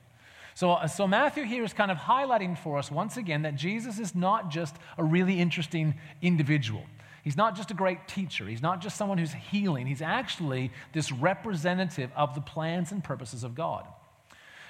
So, 0.55 0.73
uh, 0.73 0.89
so 0.89 1.07
Matthew 1.07 1.45
here 1.45 1.63
is 1.63 1.73
kind 1.73 1.93
of 1.93 1.99
highlighting 1.99 2.59
for 2.59 2.79
us 2.79 2.91
once 2.91 3.17
again 3.17 3.43
that 3.43 3.55
Jesus 3.55 4.01
is 4.01 4.17
not 4.17 4.51
just 4.51 4.75
a 4.99 5.05
really 5.05 5.41
interesting 5.41 5.95
individual. 6.21 6.83
He's 7.29 7.37
not 7.37 7.55
just 7.55 7.71
a 7.71 7.75
great 7.75 8.09
teacher. 8.09 8.47
He's 8.47 8.63
not 8.63 8.81
just 8.81 8.97
someone 8.97 9.19
who's 9.19 9.35
healing. 9.35 9.87
He's 9.87 10.01
actually 10.01 10.71
this 10.95 11.13
representative 11.13 12.11
of 12.17 12.35
the 12.35 12.41
plans 12.41 12.91
and 12.91 13.05
purposes 13.05 13.45
of 13.45 13.55
God. 13.55 13.87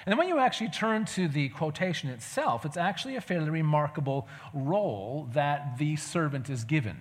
And 0.05 0.11
then 0.11 0.19
when 0.19 0.27
you 0.27 0.41
actually 0.41 0.71
turn 0.71 1.05
to 1.05 1.29
the 1.29 1.51
quotation 1.51 2.11
itself, 2.11 2.67
it's 2.67 2.77
actually 2.77 3.15
a 3.15 3.21
fairly 3.21 3.49
remarkable 3.49 4.27
role 4.53 5.29
that 5.35 5.79
the 5.79 5.95
servant 5.95 6.51
is 6.51 6.65
given, 6.65 6.97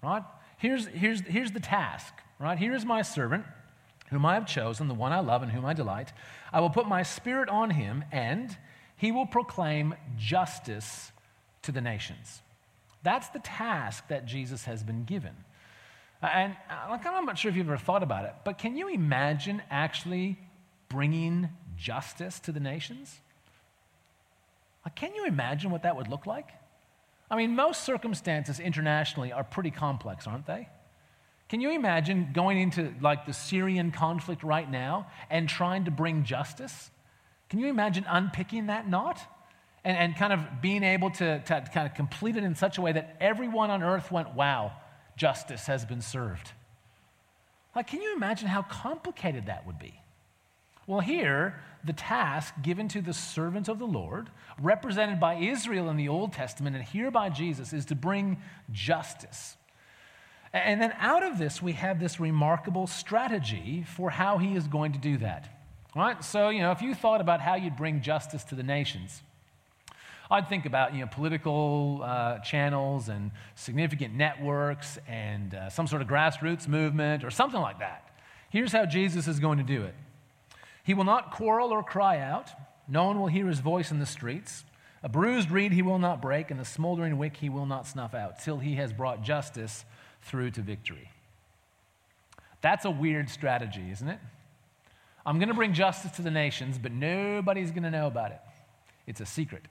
right? 0.00 0.22
Here's, 0.58 0.86
here's, 0.86 1.22
here's 1.22 1.50
the 1.50 1.58
task, 1.58 2.14
right? 2.38 2.56
Here 2.56 2.72
is 2.72 2.84
my 2.84 3.02
servant, 3.02 3.44
whom 4.10 4.24
I 4.24 4.34
have 4.34 4.46
chosen, 4.46 4.86
the 4.86 4.94
one 4.94 5.10
I 5.10 5.18
love 5.18 5.42
and 5.42 5.50
whom 5.50 5.66
I 5.66 5.72
delight. 5.72 6.12
I 6.52 6.60
will 6.60 6.70
put 6.70 6.86
my 6.86 7.02
spirit 7.02 7.48
on 7.48 7.70
him, 7.70 8.04
and 8.12 8.56
he 8.96 9.10
will 9.10 9.26
proclaim 9.26 9.96
justice 10.16 11.10
to 11.62 11.72
the 11.72 11.80
nations. 11.80 12.42
That's 13.02 13.28
the 13.28 13.38
task 13.38 14.08
that 14.08 14.26
Jesus 14.26 14.64
has 14.64 14.82
been 14.82 15.04
given. 15.04 15.34
And 16.22 16.54
uh, 16.68 16.98
I'm 17.04 17.24
not 17.24 17.38
sure 17.38 17.50
if 17.50 17.56
you've 17.56 17.66
ever 17.66 17.78
thought 17.78 18.02
about 18.02 18.24
it, 18.24 18.34
but 18.44 18.58
can 18.58 18.76
you 18.76 18.88
imagine 18.88 19.62
actually 19.70 20.38
bringing 20.88 21.48
justice 21.76 22.38
to 22.40 22.52
the 22.52 22.60
nations? 22.60 23.20
Like, 24.84 24.94
Can 24.96 25.14
you 25.14 25.26
imagine 25.26 25.70
what 25.70 25.82
that 25.84 25.96
would 25.96 26.08
look 26.08 26.26
like? 26.26 26.48
I 27.30 27.36
mean, 27.36 27.54
most 27.54 27.84
circumstances 27.84 28.58
internationally 28.58 29.32
are 29.32 29.44
pretty 29.44 29.70
complex, 29.70 30.26
aren't 30.26 30.46
they? 30.46 30.68
Can 31.48 31.60
you 31.60 31.70
imagine 31.70 32.30
going 32.32 32.60
into 32.60 32.92
like 33.00 33.26
the 33.26 33.32
Syrian 33.32 33.90
conflict 33.90 34.42
right 34.42 34.70
now 34.70 35.06
and 35.30 35.48
trying 35.48 35.84
to 35.86 35.90
bring 35.90 36.24
justice? 36.24 36.90
Can 37.48 37.60
you 37.60 37.68
imagine 37.68 38.04
unpicking 38.08 38.66
that 38.66 38.88
knot? 38.88 39.20
And, 39.84 39.96
and 39.96 40.16
kind 40.16 40.32
of 40.32 40.60
being 40.60 40.82
able 40.82 41.10
to, 41.10 41.40
to 41.40 41.64
kind 41.72 41.86
of 41.86 41.94
complete 41.94 42.36
it 42.36 42.44
in 42.44 42.54
such 42.54 42.78
a 42.78 42.82
way 42.82 42.92
that 42.92 43.16
everyone 43.20 43.70
on 43.70 43.82
earth 43.82 44.10
went, 44.10 44.34
wow, 44.34 44.72
justice 45.16 45.66
has 45.66 45.84
been 45.84 46.02
served. 46.02 46.52
Like, 47.74 47.86
can 47.86 48.02
you 48.02 48.14
imagine 48.14 48.48
how 48.48 48.62
complicated 48.62 49.46
that 49.46 49.66
would 49.66 49.78
be? 49.78 49.94
Well, 50.86 51.00
here, 51.00 51.60
the 51.84 51.92
task 51.92 52.54
given 52.62 52.88
to 52.88 53.00
the 53.00 53.12
servant 53.12 53.68
of 53.68 53.78
the 53.78 53.86
Lord, 53.86 54.28
represented 54.60 55.20
by 55.20 55.34
Israel 55.34 55.88
in 55.88 55.96
the 55.96 56.08
Old 56.08 56.32
Testament 56.32 56.74
and 56.74 56.84
here 56.84 57.10
by 57.10 57.28
Jesus, 57.28 57.72
is 57.72 57.84
to 57.86 57.94
bring 57.94 58.38
justice. 58.72 59.56
And 60.52 60.82
then 60.82 60.92
out 60.98 61.22
of 61.22 61.38
this, 61.38 61.62
we 61.62 61.72
have 61.74 62.00
this 62.00 62.18
remarkable 62.18 62.88
strategy 62.88 63.84
for 63.86 64.10
how 64.10 64.38
he 64.38 64.56
is 64.56 64.66
going 64.66 64.92
to 64.92 64.98
do 64.98 65.18
that. 65.18 65.48
Right? 65.94 66.22
So, 66.24 66.48
you 66.48 66.60
know, 66.60 66.72
if 66.72 66.82
you 66.82 66.94
thought 66.94 67.20
about 67.20 67.40
how 67.40 67.54
you'd 67.54 67.76
bring 67.76 68.02
justice 68.02 68.42
to 68.44 68.54
the 68.56 68.62
nations, 68.62 69.22
I'd 70.30 70.48
think 70.48 70.64
about 70.64 70.94
you 70.94 71.00
know, 71.00 71.08
political 71.08 72.02
uh, 72.04 72.38
channels 72.38 73.08
and 73.08 73.32
significant 73.56 74.14
networks 74.14 74.98
and 75.08 75.54
uh, 75.54 75.70
some 75.70 75.88
sort 75.88 76.02
of 76.02 76.08
grassroots 76.08 76.68
movement 76.68 77.24
or 77.24 77.30
something 77.30 77.60
like 77.60 77.80
that. 77.80 78.08
Here's 78.48 78.72
how 78.72 78.86
Jesus 78.86 79.26
is 79.26 79.40
going 79.40 79.58
to 79.58 79.64
do 79.64 79.82
it 79.82 79.94
He 80.84 80.94
will 80.94 81.04
not 81.04 81.32
quarrel 81.32 81.70
or 81.70 81.82
cry 81.82 82.18
out, 82.18 82.50
no 82.88 83.04
one 83.04 83.18
will 83.18 83.26
hear 83.26 83.46
his 83.46 83.60
voice 83.60 83.90
in 83.90 83.98
the 83.98 84.06
streets. 84.06 84.64
A 85.02 85.08
bruised 85.08 85.50
reed 85.50 85.72
he 85.72 85.80
will 85.80 85.98
not 85.98 86.20
break, 86.20 86.50
and 86.50 86.60
a 86.60 86.64
smoldering 86.64 87.16
wick 87.16 87.38
he 87.38 87.48
will 87.48 87.64
not 87.64 87.86
snuff 87.86 88.14
out, 88.14 88.38
till 88.38 88.58
he 88.58 88.74
has 88.74 88.92
brought 88.92 89.22
justice 89.22 89.86
through 90.20 90.50
to 90.50 90.60
victory. 90.60 91.10
That's 92.60 92.84
a 92.84 92.90
weird 92.90 93.30
strategy, 93.30 93.88
isn't 93.90 94.08
it? 94.08 94.18
I'm 95.24 95.38
going 95.38 95.48
to 95.48 95.54
bring 95.54 95.72
justice 95.72 96.12
to 96.12 96.22
the 96.22 96.30
nations, 96.30 96.76
but 96.76 96.92
nobody's 96.92 97.70
going 97.70 97.84
to 97.84 97.90
know 97.90 98.06
about 98.06 98.32
it. 98.32 98.40
It's 99.06 99.22
a 99.22 99.26
secret. 99.26 99.62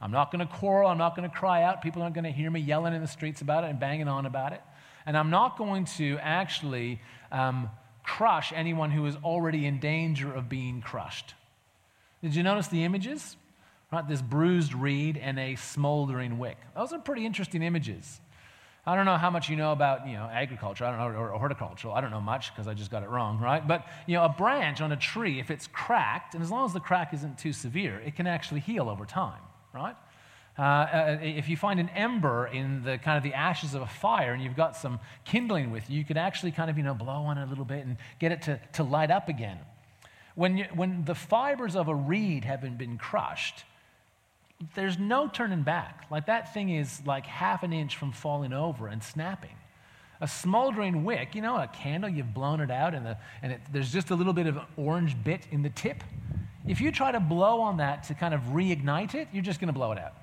I'm 0.00 0.10
not 0.10 0.30
going 0.30 0.46
to 0.46 0.52
quarrel. 0.52 0.88
I'm 0.88 0.98
not 0.98 1.16
going 1.16 1.28
to 1.28 1.34
cry 1.34 1.62
out. 1.62 1.82
People 1.82 2.02
aren't 2.02 2.14
going 2.14 2.24
to 2.24 2.30
hear 2.30 2.50
me 2.50 2.60
yelling 2.60 2.94
in 2.94 3.00
the 3.00 3.08
streets 3.08 3.40
about 3.40 3.64
it 3.64 3.70
and 3.70 3.80
banging 3.80 4.08
on 4.08 4.26
about 4.26 4.52
it. 4.52 4.60
And 5.06 5.16
I'm 5.16 5.30
not 5.30 5.56
going 5.56 5.84
to 5.96 6.18
actually 6.20 7.00
um, 7.32 7.70
crush 8.02 8.52
anyone 8.54 8.90
who 8.90 9.06
is 9.06 9.16
already 9.24 9.66
in 9.66 9.80
danger 9.80 10.32
of 10.32 10.48
being 10.48 10.82
crushed. 10.82 11.34
Did 12.22 12.34
you 12.34 12.42
notice 12.42 12.68
the 12.68 12.84
images? 12.84 13.36
Right, 13.92 14.06
this 14.08 14.20
bruised 14.20 14.74
reed 14.74 15.16
and 15.16 15.38
a 15.38 15.54
smoldering 15.54 16.38
wick. 16.38 16.56
Those 16.74 16.92
are 16.92 16.98
pretty 16.98 17.24
interesting 17.24 17.62
images. 17.62 18.20
I 18.84 18.94
don't 18.94 19.04
know 19.04 19.16
how 19.16 19.30
much 19.30 19.48
you 19.48 19.56
know 19.56 19.72
about, 19.72 20.06
you 20.06 20.14
know, 20.14 20.28
agriculture, 20.32 20.84
I 20.84 20.90
don't 20.90 20.98
know, 20.98 21.18
or, 21.18 21.30
or 21.32 21.38
horticultural. 21.38 21.94
I 21.94 22.00
don't 22.00 22.12
know 22.12 22.20
much 22.20 22.52
because 22.52 22.68
I 22.68 22.74
just 22.74 22.90
got 22.90 23.02
it 23.02 23.08
wrong, 23.08 23.40
right? 23.40 23.66
But, 23.66 23.86
you 24.06 24.14
know, 24.14 24.24
a 24.24 24.28
branch 24.28 24.80
on 24.80 24.92
a 24.92 24.96
tree, 24.96 25.40
if 25.40 25.50
it's 25.50 25.66
cracked, 25.66 26.34
and 26.34 26.42
as 26.42 26.50
long 26.50 26.64
as 26.64 26.72
the 26.72 26.80
crack 26.80 27.12
isn't 27.12 27.38
too 27.38 27.52
severe, 27.52 28.00
it 28.00 28.14
can 28.14 28.28
actually 28.28 28.60
heal 28.60 28.88
over 28.88 29.04
time, 29.04 29.40
right? 29.76 29.96
Uh, 30.58 30.62
uh, 30.62 31.18
if 31.20 31.50
you 31.50 31.56
find 31.56 31.78
an 31.78 31.90
ember 31.90 32.46
in 32.46 32.82
the 32.82 32.96
kind 32.96 33.18
of 33.18 33.22
the 33.22 33.34
ashes 33.34 33.74
of 33.74 33.82
a 33.82 33.86
fire 33.86 34.32
and 34.32 34.42
you've 34.42 34.56
got 34.56 34.74
some 34.74 34.98
kindling 35.24 35.70
with 35.70 35.90
you, 35.90 35.98
you 35.98 36.04
could 36.04 36.16
actually 36.16 36.50
kind 36.50 36.70
of, 36.70 36.78
you 36.78 36.82
know, 36.82 36.94
blow 36.94 37.12
on 37.12 37.36
it 37.36 37.44
a 37.44 37.46
little 37.46 37.64
bit 37.64 37.84
and 37.84 37.98
get 38.18 38.32
it 38.32 38.42
to, 38.42 38.58
to 38.72 38.82
light 38.82 39.10
up 39.10 39.28
again. 39.28 39.58
When, 40.34 40.56
you, 40.56 40.64
when 40.74 41.04
the 41.04 41.14
fibers 41.14 41.76
of 41.76 41.88
a 41.88 41.94
reed 41.94 42.44
haven't 42.44 42.78
been 42.78 42.96
crushed, 42.96 43.64
there's 44.74 44.98
no 44.98 45.28
turning 45.28 45.62
back. 45.62 46.06
Like 46.10 46.26
that 46.26 46.54
thing 46.54 46.70
is 46.70 47.02
like 47.04 47.26
half 47.26 47.62
an 47.62 47.74
inch 47.74 47.96
from 47.96 48.12
falling 48.12 48.54
over 48.54 48.88
and 48.88 49.02
snapping. 49.02 49.56
A 50.22 50.28
smoldering 50.28 51.04
wick, 51.04 51.34
you 51.34 51.42
know, 51.42 51.56
a 51.56 51.66
candle, 51.66 52.08
you've 52.08 52.32
blown 52.32 52.62
it 52.62 52.70
out 52.70 52.94
and, 52.94 53.04
the, 53.04 53.18
and 53.42 53.52
it, 53.52 53.60
there's 53.70 53.92
just 53.92 54.08
a 54.10 54.14
little 54.14 54.32
bit 54.32 54.46
of 54.46 54.56
an 54.56 54.64
orange 54.78 55.22
bit 55.22 55.46
in 55.50 55.62
the 55.62 55.68
tip. 55.68 56.02
If 56.66 56.80
you 56.80 56.90
try 56.90 57.12
to 57.12 57.20
blow 57.20 57.60
on 57.60 57.76
that 57.76 58.04
to 58.04 58.14
kind 58.14 58.34
of 58.34 58.40
reignite 58.52 59.14
it, 59.14 59.28
you're 59.32 59.42
just 59.42 59.60
going 59.60 59.68
to 59.68 59.78
blow 59.78 59.92
it 59.92 59.98
out. 59.98 60.14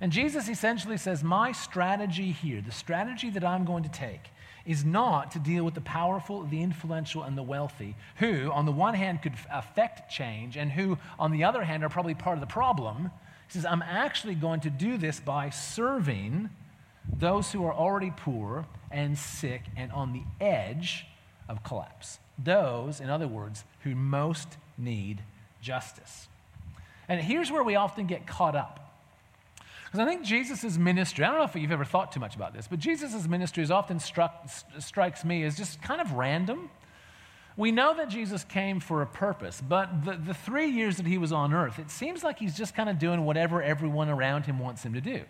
And 0.00 0.12
Jesus 0.12 0.48
essentially 0.48 0.96
says, 0.96 1.22
My 1.22 1.52
strategy 1.52 2.32
here, 2.32 2.60
the 2.60 2.72
strategy 2.72 3.30
that 3.30 3.44
I'm 3.44 3.64
going 3.64 3.82
to 3.82 3.90
take, 3.90 4.20
is 4.66 4.84
not 4.84 5.30
to 5.30 5.38
deal 5.38 5.64
with 5.64 5.74
the 5.74 5.80
powerful, 5.80 6.42
the 6.42 6.62
influential, 6.62 7.22
and 7.22 7.38
the 7.38 7.42
wealthy, 7.42 7.94
who, 8.16 8.50
on 8.50 8.66
the 8.66 8.72
one 8.72 8.94
hand, 8.94 9.22
could 9.22 9.34
affect 9.50 10.10
change, 10.10 10.56
and 10.56 10.72
who, 10.72 10.98
on 11.18 11.30
the 11.30 11.44
other 11.44 11.62
hand, 11.62 11.84
are 11.84 11.88
probably 11.88 12.14
part 12.14 12.36
of 12.36 12.40
the 12.40 12.46
problem. 12.46 13.10
He 13.46 13.52
says, 13.52 13.64
I'm 13.64 13.82
actually 13.82 14.34
going 14.34 14.60
to 14.60 14.70
do 14.70 14.98
this 14.98 15.20
by 15.20 15.50
serving 15.50 16.50
those 17.18 17.52
who 17.52 17.64
are 17.64 17.72
already 17.72 18.12
poor 18.16 18.66
and 18.90 19.16
sick 19.16 19.62
and 19.76 19.92
on 19.92 20.12
the 20.12 20.44
edge 20.44 21.06
of 21.48 21.62
collapse. 21.62 22.18
Those, 22.38 23.00
in 23.00 23.08
other 23.08 23.28
words, 23.28 23.64
who 23.84 23.94
most 23.94 24.48
need 24.78 25.22
justice. 25.60 26.28
And 27.08 27.20
here's 27.20 27.50
where 27.50 27.62
we 27.62 27.76
often 27.76 28.06
get 28.06 28.26
caught 28.26 28.56
up. 28.56 28.86
Because 29.84 30.00
I 30.00 30.04
think 30.04 30.24
Jesus' 30.24 30.76
ministry, 30.76 31.24
I 31.24 31.28
don't 31.28 31.38
know 31.38 31.44
if 31.44 31.54
you've 31.54 31.70
ever 31.70 31.84
thought 31.84 32.12
too 32.12 32.20
much 32.20 32.34
about 32.34 32.52
this, 32.52 32.66
but 32.68 32.78
Jesus' 32.78 33.26
ministry 33.28 33.62
is 33.62 33.70
often 33.70 34.00
struck, 34.00 34.48
strikes 34.78 35.24
me 35.24 35.44
as 35.44 35.56
just 35.56 35.80
kind 35.80 36.00
of 36.00 36.12
random. 36.12 36.70
We 37.56 37.72
know 37.72 37.94
that 37.96 38.08
Jesus 38.08 38.44
came 38.44 38.80
for 38.80 39.00
a 39.00 39.06
purpose, 39.06 39.62
but 39.66 40.04
the, 40.04 40.14
the 40.16 40.34
three 40.34 40.68
years 40.68 40.98
that 40.98 41.06
he 41.06 41.16
was 41.16 41.32
on 41.32 41.54
earth, 41.54 41.78
it 41.78 41.90
seems 41.90 42.22
like 42.22 42.38
he's 42.38 42.56
just 42.56 42.74
kind 42.74 42.88
of 42.88 42.98
doing 42.98 43.24
whatever 43.24 43.62
everyone 43.62 44.08
around 44.08 44.44
him 44.44 44.58
wants 44.58 44.82
him 44.82 44.92
to 44.94 45.00
do. 45.00 45.22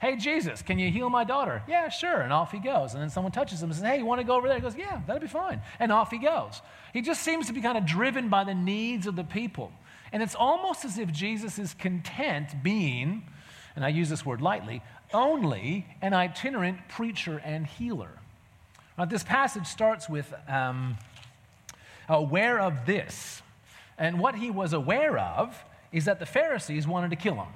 Hey, 0.00 0.16
Jesus, 0.16 0.62
can 0.62 0.78
you 0.78 0.90
heal 0.90 1.10
my 1.10 1.24
daughter? 1.24 1.62
Yeah, 1.68 1.88
sure. 1.88 2.22
And 2.22 2.32
off 2.32 2.52
he 2.52 2.58
goes. 2.58 2.94
And 2.94 3.02
then 3.02 3.10
someone 3.10 3.32
touches 3.32 3.62
him 3.62 3.68
and 3.68 3.76
says, 3.76 3.84
Hey, 3.84 3.98
you 3.98 4.06
want 4.06 4.20
to 4.20 4.26
go 4.26 4.34
over 4.34 4.48
there? 4.48 4.56
He 4.56 4.62
goes, 4.62 4.76
Yeah, 4.76 5.00
that'll 5.06 5.20
be 5.20 5.28
fine. 5.28 5.60
And 5.78 5.92
off 5.92 6.10
he 6.10 6.18
goes. 6.18 6.62
He 6.92 7.02
just 7.02 7.22
seems 7.22 7.46
to 7.48 7.52
be 7.52 7.60
kind 7.60 7.76
of 7.76 7.84
driven 7.84 8.28
by 8.28 8.44
the 8.44 8.54
needs 8.54 9.06
of 9.06 9.14
the 9.14 9.24
people. 9.24 9.72
And 10.12 10.22
it's 10.22 10.34
almost 10.34 10.84
as 10.84 10.98
if 10.98 11.12
Jesus 11.12 11.58
is 11.58 11.74
content 11.74 12.62
being 12.62 13.24
and 13.76 13.84
I 13.84 13.88
use 13.88 14.08
this 14.08 14.26
word 14.26 14.40
lightly, 14.40 14.82
only 15.12 15.86
an 16.02 16.12
itinerant 16.12 16.88
preacher 16.88 17.40
and 17.44 17.66
healer. 17.66 18.10
Now, 18.98 19.04
this 19.04 19.22
passage 19.22 19.66
starts 19.66 20.08
with 20.08 20.32
um, 20.48 20.98
aware 22.08 22.60
of 22.60 22.86
this. 22.86 23.42
And 23.96 24.18
what 24.18 24.34
he 24.34 24.50
was 24.50 24.72
aware 24.72 25.18
of 25.18 25.64
is 25.92 26.04
that 26.04 26.18
the 26.18 26.26
Pharisees 26.26 26.86
wanted 26.86 27.10
to 27.10 27.16
kill 27.16 27.36
him. 27.36 27.48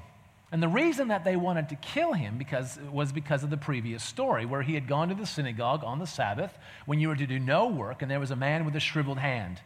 And 0.54 0.62
the 0.62 0.68
reason 0.68 1.08
that 1.08 1.24
they 1.24 1.34
wanted 1.34 1.68
to 1.70 1.74
kill 1.74 2.12
him 2.12 2.38
because, 2.38 2.78
was 2.92 3.10
because 3.10 3.42
of 3.42 3.50
the 3.50 3.56
previous 3.56 4.04
story, 4.04 4.46
where 4.46 4.62
he 4.62 4.74
had 4.74 4.86
gone 4.86 5.08
to 5.08 5.14
the 5.16 5.26
synagogue 5.26 5.82
on 5.82 5.98
the 5.98 6.06
Sabbath 6.06 6.56
when 6.86 7.00
you 7.00 7.08
were 7.08 7.16
to 7.16 7.26
do 7.26 7.40
no 7.40 7.66
work, 7.66 8.02
and 8.02 8.08
there 8.08 8.20
was 8.20 8.30
a 8.30 8.36
man 8.36 8.64
with 8.64 8.76
a 8.76 8.78
shriveled 8.78 9.18
hand. 9.18 9.60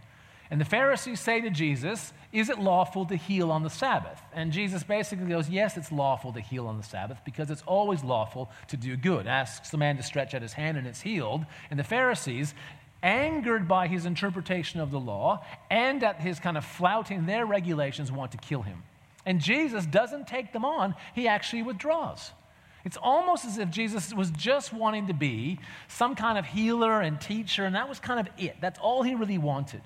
And 0.51 0.59
the 0.59 0.65
Pharisees 0.65 1.21
say 1.21 1.43
to 1.43 1.51
Jesus, 1.51 2.15
Is 2.33 2.49
it 2.49 2.59
lawful 2.59 3.05
to 3.05 3.17
heal 3.17 3.53
on 3.53 3.65
the 3.65 3.69
Sabbath? 3.69 4.19
And 4.33 4.51
Jesus 4.51 4.83
basically 4.83 5.27
goes, 5.27 5.51
Yes, 5.51 5.77
it's 5.77 5.93
lawful 5.93 6.33
to 6.33 6.41
heal 6.41 6.67
on 6.67 6.79
the 6.79 6.83
Sabbath 6.83 7.19
because 7.23 7.51
it's 7.51 7.63
always 7.67 8.03
lawful 8.03 8.51
to 8.69 8.79
do 8.79 8.97
good. 8.97 9.27
Asks 9.27 9.69
the 9.69 9.77
man 9.77 9.99
to 9.99 10.03
stretch 10.03 10.33
out 10.33 10.41
his 10.41 10.55
hand 10.55 10.79
and 10.79 10.87
it's 10.87 11.03
healed. 11.03 11.45
And 11.71 11.79
the 11.79 11.85
Pharisees, 11.85 12.55
angered 13.03 13.69
by 13.69 13.89
his 13.89 14.07
interpretation 14.07 14.81
of 14.81 14.91
the 14.91 15.01
law 15.01 15.45
and 15.71 16.03
at 16.03 16.23
his 16.23 16.41
kind 16.41 16.57
of 16.57 16.65
flouting 16.65 17.27
their 17.27 17.45
regulations, 17.45 18.11
want 18.11 18.33
to 18.33 18.39
kill 18.39 18.63
him. 18.63 18.85
And 19.29 19.43
Jesus 19.43 19.85
doesn't 19.85 20.27
take 20.27 20.55
them 20.55 20.65
on, 20.65 20.95
he 21.15 21.29
actually 21.29 21.61
withdraws. 21.61 22.31
It's 22.87 22.97
almost 22.97 23.45
as 23.45 23.59
if 23.59 23.69
Jesus 23.69 24.15
was 24.15 24.31
just 24.31 24.73
wanting 24.73 25.09
to 25.09 25.13
be 25.13 25.61
some 25.87 26.15
kind 26.15 26.39
of 26.39 26.47
healer 26.47 27.03
and 27.03 27.21
teacher, 27.21 27.67
and 27.67 27.77
that 27.77 27.91
was 27.91 28.01
kind 28.01 28.19
of 28.19 28.33
it. 28.39 28.57
That's 28.63 28.79
all 28.79 29.03
he 29.03 29.15
really 29.15 29.37
wanted. 29.37 29.83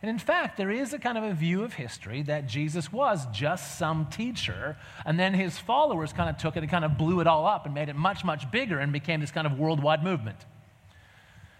And 0.00 0.08
in 0.08 0.18
fact, 0.18 0.56
there 0.56 0.70
is 0.70 0.94
a 0.94 0.98
kind 0.98 1.18
of 1.18 1.24
a 1.24 1.34
view 1.34 1.64
of 1.64 1.74
history 1.74 2.22
that 2.22 2.46
Jesus 2.46 2.90
was 2.90 3.26
just 3.30 3.76
some 3.76 4.06
teacher, 4.06 4.78
and 5.04 5.20
then 5.20 5.34
his 5.34 5.58
followers 5.58 6.14
kind 6.14 6.30
of 6.30 6.38
took 6.38 6.56
it 6.56 6.60
and 6.60 6.70
kind 6.70 6.86
of 6.86 6.96
blew 6.96 7.20
it 7.20 7.26
all 7.26 7.46
up 7.46 7.66
and 7.66 7.74
made 7.74 7.90
it 7.90 7.96
much, 7.96 8.24
much 8.24 8.50
bigger 8.50 8.78
and 8.78 8.90
became 8.90 9.20
this 9.20 9.30
kind 9.30 9.46
of 9.46 9.58
worldwide 9.58 10.02
movement. 10.02 10.46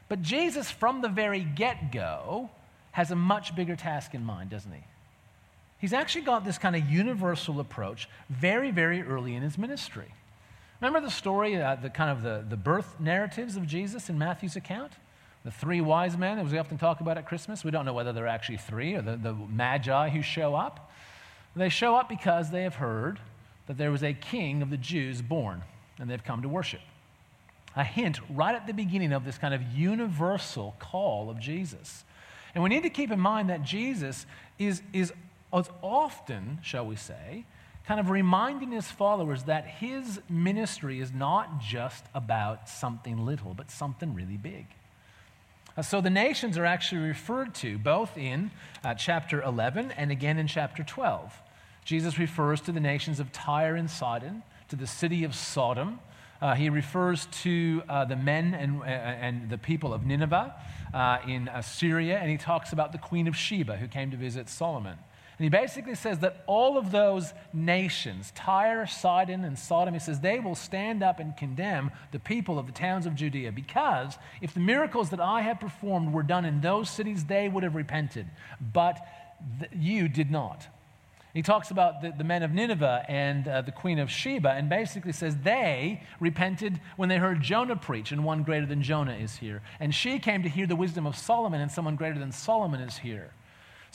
But 0.08 0.22
Jesus, 0.22 0.70
from 0.70 1.02
the 1.02 1.10
very 1.10 1.44
get 1.44 1.92
go, 1.92 2.48
has 2.92 3.10
a 3.10 3.16
much 3.16 3.54
bigger 3.54 3.76
task 3.76 4.14
in 4.14 4.24
mind, 4.24 4.48
doesn't 4.48 4.72
he? 4.72 4.84
He's 5.78 5.92
actually 5.92 6.22
got 6.22 6.44
this 6.44 6.58
kind 6.58 6.74
of 6.74 6.88
universal 6.90 7.60
approach 7.60 8.08
very, 8.28 8.70
very 8.70 9.02
early 9.02 9.34
in 9.34 9.42
his 9.42 9.56
ministry. 9.56 10.12
Remember 10.80 11.00
the 11.00 11.10
story, 11.10 11.56
uh, 11.56 11.76
the 11.76 11.90
kind 11.90 12.10
of 12.10 12.22
the, 12.22 12.44
the 12.48 12.56
birth 12.56 13.00
narratives 13.00 13.56
of 13.56 13.66
Jesus 13.66 14.08
in 14.08 14.18
Matthew's 14.18 14.56
account? 14.56 14.92
The 15.44 15.50
three 15.50 15.80
wise 15.80 16.16
men, 16.16 16.38
as 16.38 16.52
we 16.52 16.58
often 16.58 16.78
talk 16.78 17.00
about 17.00 17.16
at 17.16 17.26
Christmas, 17.26 17.64
we 17.64 17.70
don't 17.70 17.84
know 17.84 17.92
whether 17.92 18.12
they're 18.12 18.26
actually 18.26 18.58
three 18.58 18.94
or 18.94 19.02
the, 19.02 19.16
the 19.16 19.32
magi 19.32 20.08
who 20.08 20.22
show 20.22 20.54
up. 20.54 20.90
They 21.56 21.68
show 21.68 21.96
up 21.96 22.08
because 22.08 22.50
they 22.50 22.62
have 22.62 22.76
heard 22.76 23.18
that 23.66 23.78
there 23.78 23.90
was 23.90 24.02
a 24.02 24.12
king 24.12 24.62
of 24.62 24.70
the 24.70 24.76
Jews 24.76 25.22
born, 25.22 25.62
and 25.98 26.08
they've 26.10 26.22
come 26.22 26.42
to 26.42 26.48
worship. 26.48 26.80
A 27.76 27.84
hint 27.84 28.18
right 28.30 28.54
at 28.54 28.66
the 28.66 28.72
beginning 28.72 29.12
of 29.12 29.24
this 29.24 29.38
kind 29.38 29.54
of 29.54 29.62
universal 29.72 30.74
call 30.78 31.30
of 31.30 31.38
Jesus. 31.38 32.04
And 32.54 32.62
we 32.62 32.70
need 32.70 32.82
to 32.82 32.90
keep 32.90 33.10
in 33.10 33.20
mind 33.20 33.50
that 33.50 33.62
Jesus 33.62 34.26
is, 34.58 34.82
is, 34.92 35.12
is 35.54 35.68
often, 35.82 36.58
shall 36.62 36.86
we 36.86 36.96
say, 36.96 37.44
kind 37.86 38.00
of 38.00 38.10
reminding 38.10 38.72
his 38.72 38.90
followers 38.90 39.44
that 39.44 39.66
his 39.66 40.20
ministry 40.28 41.00
is 41.00 41.10
not 41.10 41.58
just 41.58 42.04
about 42.14 42.68
something 42.68 43.24
little, 43.24 43.54
but 43.54 43.70
something 43.70 44.14
really 44.14 44.36
big. 44.36 44.66
Uh, 45.74 45.80
so 45.80 46.00
the 46.00 46.10
nations 46.10 46.58
are 46.58 46.66
actually 46.66 47.00
referred 47.00 47.54
to 47.54 47.78
both 47.78 48.18
in 48.18 48.50
uh, 48.84 48.92
chapter 48.92 49.40
11 49.40 49.92
and 49.92 50.10
again 50.10 50.36
in 50.36 50.46
chapter 50.46 50.82
12. 50.82 51.32
Jesus 51.84 52.18
refers 52.18 52.60
to 52.60 52.72
the 52.72 52.80
nations 52.80 53.20
of 53.20 53.32
Tyre 53.32 53.76
and 53.76 53.90
Sidon, 53.90 54.42
to 54.68 54.76
the 54.76 54.86
city 54.86 55.24
of 55.24 55.34
Sodom. 55.34 56.00
Uh, 56.42 56.54
he 56.54 56.68
refers 56.68 57.26
to 57.42 57.82
uh, 57.88 58.04
the 58.04 58.16
men 58.16 58.52
and, 58.52 58.82
uh, 58.82 58.84
and 58.84 59.48
the 59.48 59.56
people 59.56 59.94
of 59.94 60.04
Nineveh 60.04 60.54
in 61.26 61.48
Syria, 61.62 62.18
and 62.18 62.30
he 62.30 62.36
talks 62.36 62.72
about 62.72 62.92
the 62.92 62.98
queen 62.98 63.26
of 63.26 63.34
Sheba 63.34 63.78
who 63.78 63.88
came 63.88 64.10
to 64.10 64.16
visit 64.16 64.50
Solomon. 64.50 64.98
And 65.38 65.44
he 65.44 65.50
basically 65.50 65.94
says 65.94 66.18
that 66.18 66.42
all 66.48 66.76
of 66.76 66.90
those 66.90 67.32
nations, 67.52 68.32
Tyre, 68.34 68.88
Sidon, 68.88 69.44
and 69.44 69.56
Sodom, 69.56 69.94
he 69.94 70.00
says 70.00 70.18
they 70.18 70.40
will 70.40 70.56
stand 70.56 71.00
up 71.00 71.20
and 71.20 71.36
condemn 71.36 71.92
the 72.10 72.18
people 72.18 72.58
of 72.58 72.66
the 72.66 72.72
towns 72.72 73.06
of 73.06 73.14
Judea 73.14 73.52
because 73.52 74.18
if 74.42 74.52
the 74.52 74.58
miracles 74.58 75.10
that 75.10 75.20
I 75.20 75.42
have 75.42 75.60
performed 75.60 76.12
were 76.12 76.24
done 76.24 76.44
in 76.44 76.60
those 76.60 76.90
cities, 76.90 77.24
they 77.24 77.48
would 77.48 77.62
have 77.62 77.76
repented. 77.76 78.26
But 78.60 78.98
th- 79.60 79.70
you 79.76 80.08
did 80.08 80.28
not. 80.28 80.66
He 81.34 81.42
talks 81.42 81.70
about 81.70 82.02
the, 82.02 82.10
the 82.10 82.24
men 82.24 82.42
of 82.42 82.52
Nineveh 82.52 83.04
and 83.08 83.46
uh, 83.46 83.62
the 83.62 83.70
queen 83.70 84.00
of 84.00 84.10
Sheba 84.10 84.50
and 84.50 84.68
basically 84.68 85.12
says 85.12 85.36
they 85.36 86.02
repented 86.18 86.80
when 86.96 87.08
they 87.08 87.18
heard 87.18 87.40
Jonah 87.42 87.76
preach, 87.76 88.10
and 88.10 88.24
one 88.24 88.42
greater 88.42 88.66
than 88.66 88.82
Jonah 88.82 89.14
is 89.14 89.36
here. 89.36 89.62
And 89.78 89.94
she 89.94 90.18
came 90.18 90.42
to 90.42 90.48
hear 90.48 90.66
the 90.66 90.74
wisdom 90.74 91.06
of 91.06 91.16
Solomon, 91.16 91.60
and 91.60 91.70
someone 91.70 91.94
greater 91.94 92.18
than 92.18 92.32
Solomon 92.32 92.80
is 92.80 92.98
here. 92.98 93.30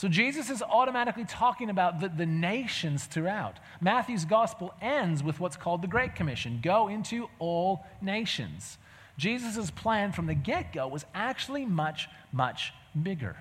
So 0.03 0.10
Jesus 0.10 0.50
is 0.50 0.62
automatically 0.62 1.24
talking 1.24 1.69
about 1.69 2.01
the, 2.01 2.10
the 2.10 2.25
nations 2.25 3.05
throughout. 3.05 3.55
Matthew's 3.79 4.25
gospel 4.25 4.74
ends 4.81 5.24
with 5.24 5.39
what's 5.39 5.55
called 5.55 5.81
the 5.81 5.88
Great 5.88 6.13
Commission 6.13 6.60
go 6.62 6.89
into 6.89 7.29
all 7.39 7.86
nations. 8.01 8.77
Jesus' 9.17 9.72
plan 9.72 10.12
from 10.12 10.25
the 10.25 10.33
get 10.33 10.74
go 10.74 10.89
was 10.89 11.05
actually 11.15 11.65
much, 11.65 12.10
much 12.33 12.74
bigger. 13.01 13.38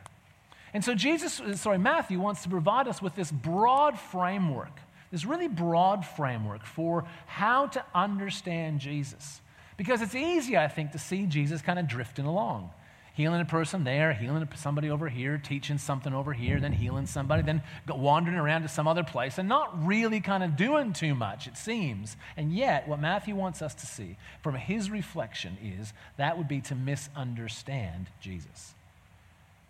And 0.73 0.85
so 0.85 0.95
Jesus, 0.95 1.40
uh, 1.40 1.57
sorry, 1.57 1.78
Matthew 1.78 2.21
wants 2.21 2.45
to 2.45 2.49
provide 2.49 2.87
us 2.87 3.02
with 3.02 3.16
this 3.16 3.33
broad 3.33 3.99
framework, 3.99 4.78
this 5.11 5.25
really 5.25 5.49
broad 5.49 6.07
framework 6.07 6.64
for 6.64 7.04
how 7.26 7.66
to 7.66 7.85
understand 7.92 8.78
Jesus. 8.78 9.40
Because 9.76 10.00
it's 10.00 10.14
easy, 10.14 10.57
I 10.57 10.69
think, 10.69 10.92
to 10.92 10.99
see 11.00 11.26
Jesus 11.26 11.61
kind 11.61 11.81
of 11.81 11.88
drifting 11.88 12.25
along 12.25 12.71
healing 13.14 13.40
a 13.40 13.45
person 13.45 13.85
there, 13.85 14.12
healing 14.12 14.49
somebody 14.54 14.90
over 14.90 15.09
here, 15.09 15.37
teaching 15.38 15.78
something 15.78 16.14
over 16.14 16.33
here, 16.33 16.61
then 16.61 16.73
healing 16.73 17.07
somebody, 17.07 17.42
then 17.42 17.62
wandering 17.88 18.37
around 18.37 18.62
to 18.62 18.69
some 18.69 18.88
other 18.88 19.04
place, 19.04 19.38
and 19.38 19.49
not 19.49 19.87
really 19.87 20.21
kind 20.21 20.42
of 20.42 20.57
doing 20.57 20.92
too 20.92 21.14
much, 21.14 21.47
it 21.47 21.57
seems. 21.57 22.16
And 22.37 22.52
yet, 22.52 22.88
what 22.88 23.00
Matthew 23.00 23.35
wants 23.35 23.61
us 23.61 23.75
to 23.75 23.87
see 23.87 24.16
from 24.42 24.54
his 24.54 24.90
reflection 24.90 25.59
is 25.62 25.92
that 26.16 26.38
would 26.38 26.49
be 26.49 26.61
to 26.62 26.75
misunderstand 26.75 28.07
Jesus. 28.21 28.75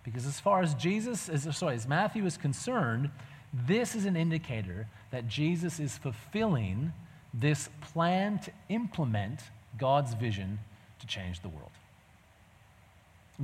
Because 0.04 0.26
as 0.26 0.40
far 0.40 0.62
as 0.62 0.74
Jesus, 0.74 1.28
as, 1.28 1.46
uh, 1.46 1.52
sorry, 1.52 1.74
as 1.74 1.86
Matthew 1.86 2.24
is 2.26 2.36
concerned, 2.36 3.10
this 3.52 3.94
is 3.94 4.04
an 4.04 4.16
indicator 4.16 4.86
that 5.10 5.28
Jesus 5.28 5.78
is 5.78 5.98
fulfilling 5.98 6.92
this 7.34 7.68
plan 7.80 8.38
to 8.40 8.52
implement 8.68 9.40
God's 9.78 10.14
vision 10.14 10.58
to 11.00 11.06
change 11.06 11.40
the 11.40 11.48
world. 11.48 11.70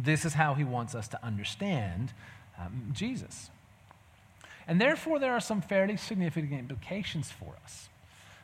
This 0.03 0.25
is 0.25 0.35
how 0.35 0.55
he 0.55 0.65
wants 0.65 0.95
us 0.95 1.09
to 1.09 1.25
understand 1.25 2.13
um, 2.59 2.91
Jesus. 2.93 3.51
And 4.67 4.81
therefore, 4.81 5.19
there 5.19 5.33
are 5.33 5.41
some 5.41 5.61
fairly 5.61 5.97
significant 5.97 6.53
implications 6.53 7.31
for 7.31 7.55
us. 7.65 7.89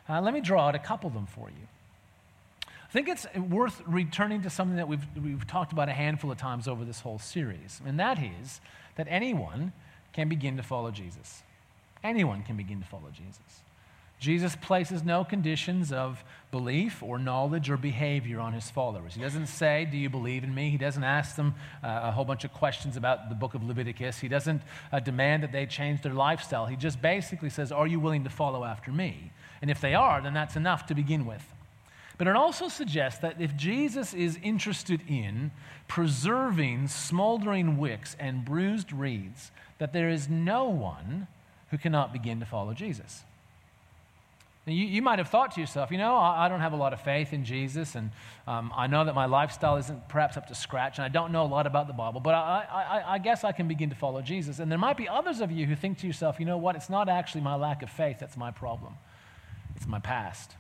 Uh, 0.09 0.21
let 0.21 0.35
me 0.35 0.41
draw 0.41 0.69
out 0.69 0.75
a 0.75 0.79
couple 0.79 1.07
of 1.07 1.15
them 1.15 1.27
for 1.27 1.49
you. 1.49 1.69
I 2.67 2.93
think 2.93 3.09
it's 3.09 3.27
worth 3.35 3.83
returning 3.87 4.43
to 4.43 4.51
something 4.51 4.77
that 4.77 4.89
we've, 4.89 5.05
we've 5.23 5.47
talked 5.47 5.73
about 5.73 5.89
a 5.89 5.93
handful 5.93 6.31
of 6.31 6.39
times 6.39 6.69
over 6.69 6.85
this 6.85 7.01
whole 7.01 7.19
series, 7.19 7.81
and 7.85 7.99
that 7.99 8.19
is 8.19 8.61
that 8.97 9.07
anyone 9.11 9.73
can 10.13 10.29
begin 10.29 10.57
to 10.57 10.63
follow 10.63 10.91
Jesus. 10.91 11.43
Anyone 12.03 12.43
can 12.43 12.57
begin 12.57 12.81
to 12.81 12.87
follow 12.87 13.11
Jesus. 13.13 13.64
Jesus 14.25 14.57
places 14.57 15.03
no 15.03 15.23
conditions 15.23 15.93
of 15.93 16.25
belief 16.51 17.03
or 17.03 17.19
knowledge 17.19 17.69
or 17.69 17.77
behavior 17.77 18.41
on 18.41 18.55
his 18.55 18.71
followers. 18.71 19.15
He 19.15 19.21
doesn't 19.21 19.49
say, 19.49 19.87
Do 19.91 19.99
you 19.99 20.09
believe 20.09 20.45
in 20.45 20.55
me? 20.55 20.71
He 20.71 20.79
doesn't 20.79 21.05
ask 21.05 21.37
them 21.37 21.55
uh, 21.83 22.01
a 22.05 22.11
whole 22.11 22.25
bunch 22.25 22.43
of 22.43 22.53
questions 22.55 22.97
about 22.97 23.29
the 23.29 23.35
book 23.35 23.53
of 23.53 23.63
Leviticus. 23.63 24.21
He 24.21 24.29
doesn't 24.29 24.63
uh, 24.91 25.01
demand 25.01 25.43
that 25.43 25.53
they 25.53 25.67
change 25.67 26.01
their 26.01 26.15
lifestyle. 26.15 26.65
He 26.65 26.75
just 26.75 27.03
basically 27.03 27.51
says, 27.51 27.71
Are 27.71 27.87
you 27.87 28.01
willing 28.01 28.25
to 28.25 28.31
follow 28.31 28.65
after 28.65 28.91
me? 28.91 29.31
And 29.61 29.71
if 29.71 29.83
they 29.83 29.95
are, 29.95 30.23
then 30.23 30.33
that's 30.33 30.57
enough 30.57 30.87
to 30.87 30.95
begin 30.95 31.27
with. 31.27 31.45
But 32.17 32.27
it 32.27 32.35
also 32.35 32.69
suggests 32.69 33.21
that 33.21 33.39
if 33.39 33.55
Jesus 33.55 34.15
is 34.15 34.39
interested 34.43 35.03
in 35.07 35.51
preserving 35.87 36.89
smoldering 36.89 37.77
wicks 37.77 38.17
and 38.19 38.43
bruised 38.43 38.91
reeds, 38.91 39.51
that 39.77 39.93
there 39.93 40.09
is 40.09 40.31
no 40.31 40.65
one 40.65 41.27
who 41.71 41.77
cannot 41.77 42.11
begin 42.11 42.41
to 42.41 42.47
follow 42.47 42.73
Jesus. 42.73 43.25
You, 44.67 44.87
you, 44.87 45.03
might 45.03 45.19
have 45.19 45.29
thought 45.29 45.53
to 45.53 45.61
yourself, 45.61 45.91
you 45.91 45.99
know, 45.99 46.17
I, 46.17 46.47
I 46.47 46.49
don't 46.49 46.61
have 46.61 46.73
a 46.73 46.77
lot 46.77 46.95
of 46.95 47.01
faith 47.03 47.35
in 47.35 47.45
Jesus, 47.45 47.97
and 47.97 48.11
um, 48.47 48.73
I 48.75 48.87
know 48.87 49.05
that 49.05 49.15
my 49.15 49.27
lifestyle 49.27 49.77
isn't 49.77 50.09
perhaps 50.09 50.39
up 50.39 50.47
to 50.47 50.55
scratch, 50.55 50.97
and 50.97 51.05
I 51.05 51.09
don't 51.09 51.33
know 51.33 51.45
a 51.45 51.47
lot 51.47 51.67
about 51.67 51.87
the 51.87 51.93
Bible, 51.93 52.21
but 52.21 52.35
I, 52.35 52.65
I, 52.71 53.15
I 53.15 53.19
guess 53.19 53.45
I 53.45 53.53
can 53.53 53.69
begin 53.69 53.91
to 53.91 53.97
follow 53.97 54.23
Jesus. 54.23 54.61
And 54.61 54.71
there 54.71 54.79
might 54.79 54.97
be 54.97 55.07
others 55.07 55.43
of 55.43 55.53
you 55.53 55.67
who 55.67 55.77
think 55.77 55.99
to 55.99 56.07
yourself, 56.07 56.41
you 56.41 56.47
know 56.47 56.57
what, 56.57 56.77
it's 56.77 56.89
not 56.89 57.11
actually 57.11 57.43
my 57.43 57.57
lack 57.57 57.83
of 57.83 57.91
faith 57.91 58.17
that's 58.19 58.39
my 58.39 58.51
problem, 58.51 58.95
it's 59.77 59.87
my 59.87 59.99
past. 59.99 60.55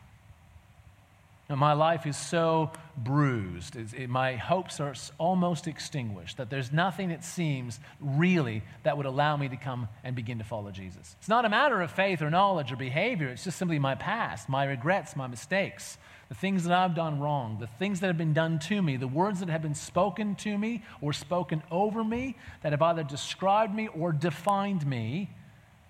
My 1.48 1.74
life 1.74 2.07
is 2.07 2.16
so 2.16 2.72
bruised, 2.96 3.76
it, 3.76 4.09
my 4.09 4.37
hopes 4.37 4.80
are 4.80 4.94
almost 5.18 5.68
extinguished, 5.68 6.38
that 6.38 6.48
there's 6.48 6.72
nothing, 6.72 7.11
it 7.11 7.22
seems, 7.22 7.80
really 8.00 8.62
that 8.83 8.96
would 8.96 9.04
allow 9.04 9.37
me 9.37 9.50
to 9.50 9.57
come 9.57 9.88
and 10.02 10.16
begin 10.16 10.38
to 10.38 10.44
follow 10.44 10.70
Jesus. 10.70 11.16
It's 11.18 11.28
not 11.28 11.44
a 11.44 11.50
matter 11.50 11.83
of 11.83 11.90
faith 11.90 12.22
or 12.22 12.30
knowledge 12.30 12.72
or 12.72 12.76
behavior, 12.76 13.28
it's 13.28 13.44
just 13.44 13.59
simply 13.59 13.78
my 13.78 13.94
past, 13.94 14.48
my 14.48 14.64
regrets, 14.64 15.16
my 15.16 15.26
mistakes, 15.26 15.98
the 16.30 16.35
things 16.35 16.64
that 16.64 16.72
I've 16.72 16.94
done 16.94 17.20
wrong, 17.20 17.59
the 17.61 17.66
things 17.66 18.00
that 18.00 18.07
have 18.07 18.18
been 18.18 18.33
done 18.33 18.59
to 18.61 18.80
me, 18.80 18.96
the 18.96 19.07
words 19.07 19.40
that 19.40 19.50
have 19.50 19.62
been 19.62 19.74
spoken 19.74 20.37
to 20.37 20.57
me 20.57 20.83
or 21.02 21.12
spoken 21.12 21.62
over 21.70 22.02
me 22.02 22.37
that 22.62 22.72
have 22.72 22.80
either 22.80 23.04
described 23.04 23.74
me 23.74 23.88
or 23.88 24.12
defined 24.12 24.87
me 24.87 25.30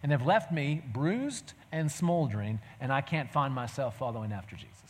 and 0.02 0.10
have 0.10 0.26
left 0.26 0.52
me 0.52 0.82
bruised 0.92 1.54
and 1.70 1.90
smoldering, 1.90 2.60
and 2.80 2.92
I 2.92 3.00
can't 3.00 3.32
find 3.32 3.54
myself 3.54 3.96
following 3.96 4.32
after 4.32 4.56
Jesus. 4.56 4.84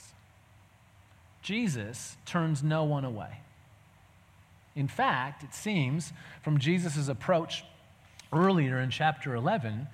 Jesus 1.45 2.17
turns 2.25 2.63
no 2.63 2.85
one 2.85 3.05
away. 3.05 3.41
In 4.75 4.89
fact, 4.89 5.45
it 5.45 5.53
seems 5.55 6.13
from 6.43 6.59
Jesus' 6.59 7.07
approach 7.07 7.65
earlier 8.33 8.81
in 8.81 8.91
chapter 8.91 9.35
11, 9.35 9.87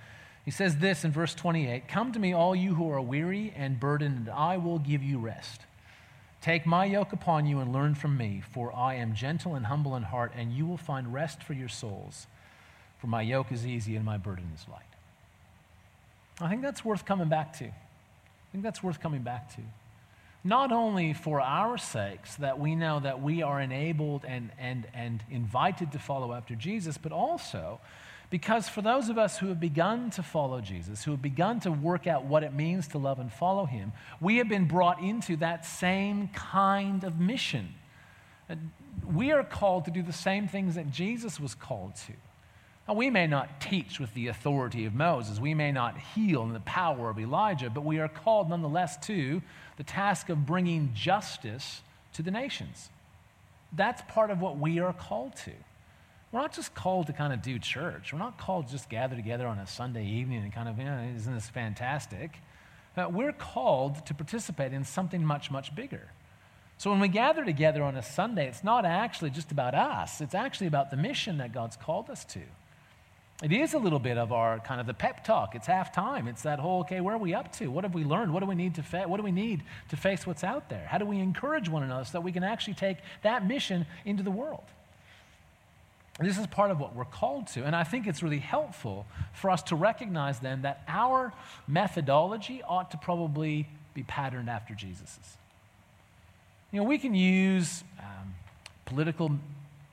he 0.44 0.52
says 0.52 0.78
this 0.78 1.04
in 1.04 1.10
verse 1.10 1.34
28 1.34 1.88
Come 1.88 2.12
to 2.12 2.20
me, 2.20 2.32
all 2.32 2.54
you 2.54 2.76
who 2.76 2.88
are 2.90 3.00
weary 3.00 3.52
and 3.56 3.80
burdened, 3.80 4.28
and 4.28 4.30
I 4.30 4.58
will 4.58 4.78
give 4.78 5.02
you 5.02 5.18
rest. 5.18 5.62
Take 6.40 6.66
my 6.66 6.84
yoke 6.84 7.12
upon 7.12 7.46
you 7.46 7.58
and 7.58 7.72
learn 7.72 7.96
from 7.96 8.16
me, 8.16 8.42
for 8.52 8.74
I 8.74 8.94
am 8.94 9.14
gentle 9.14 9.56
and 9.56 9.66
humble 9.66 9.96
in 9.96 10.04
heart, 10.04 10.32
and 10.36 10.52
you 10.52 10.64
will 10.64 10.78
find 10.78 11.12
rest 11.12 11.42
for 11.42 11.52
your 11.52 11.68
souls. 11.68 12.28
For 12.98 13.08
my 13.08 13.22
yoke 13.22 13.50
is 13.50 13.66
easy 13.66 13.96
and 13.96 14.04
my 14.04 14.18
burden 14.18 14.52
is 14.54 14.66
light. 14.68 14.84
I 16.40 16.48
think 16.48 16.62
that's 16.62 16.84
worth 16.84 17.04
coming 17.04 17.28
back 17.28 17.58
to. 17.58 17.64
I 17.64 18.52
think 18.52 18.62
that's 18.62 18.84
worth 18.84 19.00
coming 19.00 19.22
back 19.22 19.52
to 19.56 19.62
not 20.42 20.72
only 20.72 21.12
for 21.12 21.40
our 21.40 21.76
sakes 21.76 22.36
that 22.36 22.58
we 22.58 22.74
know 22.74 23.00
that 23.00 23.20
we 23.22 23.42
are 23.42 23.60
enabled 23.60 24.24
and, 24.26 24.50
and, 24.58 24.86
and 24.94 25.22
invited 25.30 25.92
to 25.92 25.98
follow 25.98 26.32
after 26.32 26.54
Jesus, 26.54 26.96
but 26.96 27.12
also 27.12 27.80
because 28.30 28.68
for 28.68 28.80
those 28.80 29.08
of 29.08 29.18
us 29.18 29.38
who 29.38 29.48
have 29.48 29.58
begun 29.58 30.10
to 30.10 30.22
follow 30.22 30.60
Jesus, 30.60 31.02
who 31.02 31.10
have 31.10 31.20
begun 31.20 31.58
to 31.60 31.72
work 31.72 32.06
out 32.06 32.24
what 32.24 32.44
it 32.44 32.54
means 32.54 32.86
to 32.88 32.98
love 32.98 33.18
and 33.18 33.30
follow 33.30 33.66
him, 33.66 33.92
we 34.20 34.36
have 34.36 34.48
been 34.48 34.66
brought 34.66 35.02
into 35.02 35.36
that 35.36 35.66
same 35.66 36.28
kind 36.28 37.02
of 37.02 37.18
mission. 37.18 37.74
We 39.12 39.32
are 39.32 39.42
called 39.42 39.84
to 39.86 39.90
do 39.90 40.02
the 40.02 40.12
same 40.12 40.46
things 40.46 40.76
that 40.76 40.92
Jesus 40.92 41.40
was 41.40 41.56
called 41.56 41.96
to. 42.06 42.12
Now, 42.90 42.96
we 42.96 43.08
may 43.08 43.28
not 43.28 43.60
teach 43.60 44.00
with 44.00 44.12
the 44.14 44.26
authority 44.26 44.84
of 44.84 44.96
Moses, 44.96 45.38
we 45.38 45.54
may 45.54 45.70
not 45.70 45.96
heal 45.96 46.42
in 46.42 46.52
the 46.52 46.58
power 46.58 47.08
of 47.08 47.20
Elijah, 47.20 47.70
but 47.70 47.84
we 47.84 48.00
are 48.00 48.08
called 48.08 48.50
nonetheless 48.50 48.96
to 49.06 49.42
the 49.76 49.84
task 49.84 50.28
of 50.28 50.44
bringing 50.44 50.90
justice 50.92 51.82
to 52.14 52.22
the 52.22 52.32
nations. 52.32 52.90
That's 53.72 54.02
part 54.08 54.32
of 54.32 54.40
what 54.40 54.58
we 54.58 54.80
are 54.80 54.92
called 54.92 55.36
to. 55.44 55.52
We're 56.32 56.40
not 56.40 56.52
just 56.52 56.74
called 56.74 57.06
to 57.06 57.12
kind 57.12 57.32
of 57.32 57.42
do 57.42 57.60
church. 57.60 58.12
We're 58.12 58.18
not 58.18 58.38
called 58.38 58.66
to 58.66 58.72
just 58.72 58.88
gather 58.88 59.14
together 59.14 59.46
on 59.46 59.58
a 59.58 59.68
Sunday 59.68 60.04
evening 60.04 60.42
and 60.42 60.52
kind 60.52 60.68
of, 60.68 60.76
you 60.76 60.84
know, 60.84 61.12
isn't 61.14 61.32
this 61.32 61.48
fantastic? 61.48 62.38
Uh, 62.96 63.06
we're 63.08 63.30
called 63.30 64.04
to 64.06 64.14
participate 64.14 64.72
in 64.72 64.82
something 64.82 65.24
much, 65.24 65.48
much 65.48 65.72
bigger. 65.76 66.08
So 66.76 66.90
when 66.90 66.98
we 66.98 67.06
gather 67.06 67.44
together 67.44 67.84
on 67.84 67.94
a 67.94 68.02
Sunday, 68.02 68.48
it's 68.48 68.64
not 68.64 68.84
actually 68.84 69.30
just 69.30 69.52
about 69.52 69.76
us, 69.76 70.20
it's 70.20 70.34
actually 70.34 70.66
about 70.66 70.90
the 70.90 70.96
mission 70.96 71.38
that 71.38 71.52
God's 71.52 71.76
called 71.76 72.10
us 72.10 72.24
to. 72.24 72.40
It 73.42 73.52
is 73.52 73.72
a 73.72 73.78
little 73.78 73.98
bit 73.98 74.18
of 74.18 74.32
our 74.32 74.58
kind 74.58 74.80
of 74.80 74.86
the 74.86 74.92
pep 74.92 75.24
talk. 75.24 75.54
It's 75.54 75.66
half 75.66 75.92
time. 75.92 76.28
It's 76.28 76.42
that 76.42 76.58
whole, 76.58 76.80
okay, 76.80 77.00
where 77.00 77.14
are 77.14 77.18
we 77.18 77.32
up 77.32 77.50
to? 77.54 77.68
What 77.70 77.84
have 77.84 77.94
we 77.94 78.04
learned? 78.04 78.34
What 78.34 78.40
do 78.40 78.46
we 78.46 78.54
need 78.54 78.74
to 78.74 78.82
fa- 78.82 79.04
what 79.06 79.16
do 79.16 79.22
we 79.22 79.32
need 79.32 79.62
to 79.88 79.96
face 79.96 80.26
what's 80.26 80.44
out 80.44 80.68
there? 80.68 80.86
How 80.86 80.98
do 80.98 81.06
we 81.06 81.18
encourage 81.18 81.68
one 81.68 81.82
another 81.82 82.04
so 82.04 82.12
that 82.12 82.20
we 82.20 82.32
can 82.32 82.44
actually 82.44 82.74
take 82.74 82.98
that 83.22 83.46
mission 83.46 83.86
into 84.04 84.22
the 84.22 84.30
world? 84.30 84.64
This 86.20 86.36
is 86.36 86.46
part 86.48 86.70
of 86.70 86.78
what 86.78 86.94
we're 86.94 87.06
called 87.06 87.46
to. 87.48 87.64
And 87.64 87.74
I 87.74 87.82
think 87.82 88.06
it's 88.06 88.22
really 88.22 88.40
helpful 88.40 89.06
for 89.32 89.48
us 89.48 89.62
to 89.64 89.76
recognize 89.76 90.40
then 90.40 90.62
that 90.62 90.82
our 90.86 91.32
methodology 91.66 92.62
ought 92.62 92.90
to 92.90 92.98
probably 92.98 93.66
be 93.94 94.02
patterned 94.02 94.50
after 94.50 94.74
Jesus's. 94.74 95.38
You 96.72 96.80
know, 96.80 96.84
we 96.84 96.98
can 96.98 97.14
use 97.14 97.84
um, 97.98 98.34
political 98.84 99.38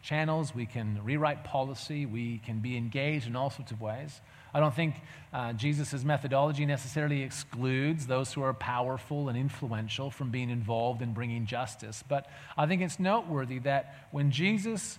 channels, 0.08 0.56
we 0.56 0.66
can 0.66 1.00
rewrite 1.04 1.44
policy, 1.44 2.06
we 2.06 2.38
can 2.46 2.60
be 2.60 2.78
engaged 2.78 3.28
in 3.28 3.36
all 3.36 3.50
sorts 3.50 3.72
of 3.72 3.82
ways. 3.82 4.22
I 4.54 4.62
don't 4.62 4.74
think 4.74 4.96
uh, 5.34 5.52
Jesus' 5.52 6.06
methodology 6.06 6.66
necessarily 6.66 7.24
excludes 7.24 8.08
those 8.08 8.32
who 8.32 8.42
are 8.42 8.54
powerful 8.54 9.28
and 9.28 9.38
influential 9.38 10.10
from 10.10 10.32
being 10.32 10.50
involved 10.50 11.02
in 11.02 11.14
bringing 11.14 11.46
justice. 11.46 12.06
But 12.08 12.26
I 12.58 12.66
think 12.68 12.82
it's 12.82 13.00
noteworthy 13.00 13.60
that 13.60 14.08
when 14.12 14.32
Jesus 14.32 14.98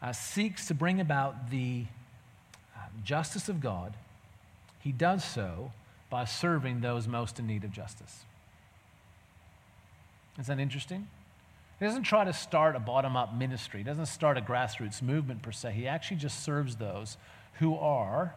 uh, 0.00 0.12
seeks 0.12 0.66
to 0.68 0.74
bring 0.74 0.98
about 0.98 1.50
the 1.50 1.84
uh, 2.74 2.80
justice 3.04 3.50
of 3.50 3.60
God, 3.60 3.92
he 4.80 4.92
does 4.92 5.22
so 5.22 5.72
by 6.08 6.24
serving 6.24 6.80
those 6.80 7.06
most 7.06 7.38
in 7.38 7.46
need 7.46 7.64
of 7.64 7.70
justice. 7.70 8.24
Is 10.38 10.46
that 10.46 10.58
interesting? 10.58 11.06
He 11.82 11.88
doesn't 11.88 12.04
try 12.04 12.22
to 12.22 12.32
start 12.32 12.76
a 12.76 12.78
bottom 12.78 13.16
up 13.16 13.34
ministry, 13.34 13.80
he 13.80 13.84
doesn't 13.84 14.06
start 14.06 14.38
a 14.38 14.40
grassroots 14.40 15.02
movement 15.02 15.42
per 15.42 15.50
se. 15.50 15.72
He 15.72 15.88
actually 15.88 16.18
just 16.18 16.44
serves 16.44 16.76
those 16.76 17.16
who 17.54 17.76
are 17.76 18.36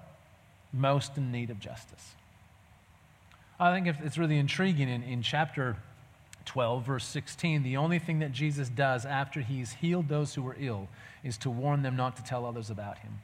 most 0.73 1.15
in 1.15 1.31
need 1.31 1.51
of 1.51 1.59
justice. 1.59 2.15
I 3.59 3.71
think 3.71 3.85
it's 4.03 4.17
really 4.17 4.39
intriguing 4.39 4.89
in, 4.89 5.03
in 5.03 5.21
chapter 5.21 5.77
12, 6.45 6.87
verse 6.87 7.05
16, 7.05 7.61
the 7.61 7.77
only 7.77 7.99
thing 7.99 8.17
that 8.17 8.31
Jesus 8.31 8.67
does 8.67 9.05
after 9.05 9.41
he's 9.41 9.73
healed 9.73 10.09
those 10.09 10.33
who 10.33 10.47
are 10.47 10.57
ill 10.59 10.87
is 11.23 11.37
to 11.37 11.51
warn 11.51 11.83
them 11.83 11.95
not 11.95 12.15
to 12.15 12.23
tell 12.23 12.47
others 12.47 12.71
about 12.71 12.97
him. 12.97 13.19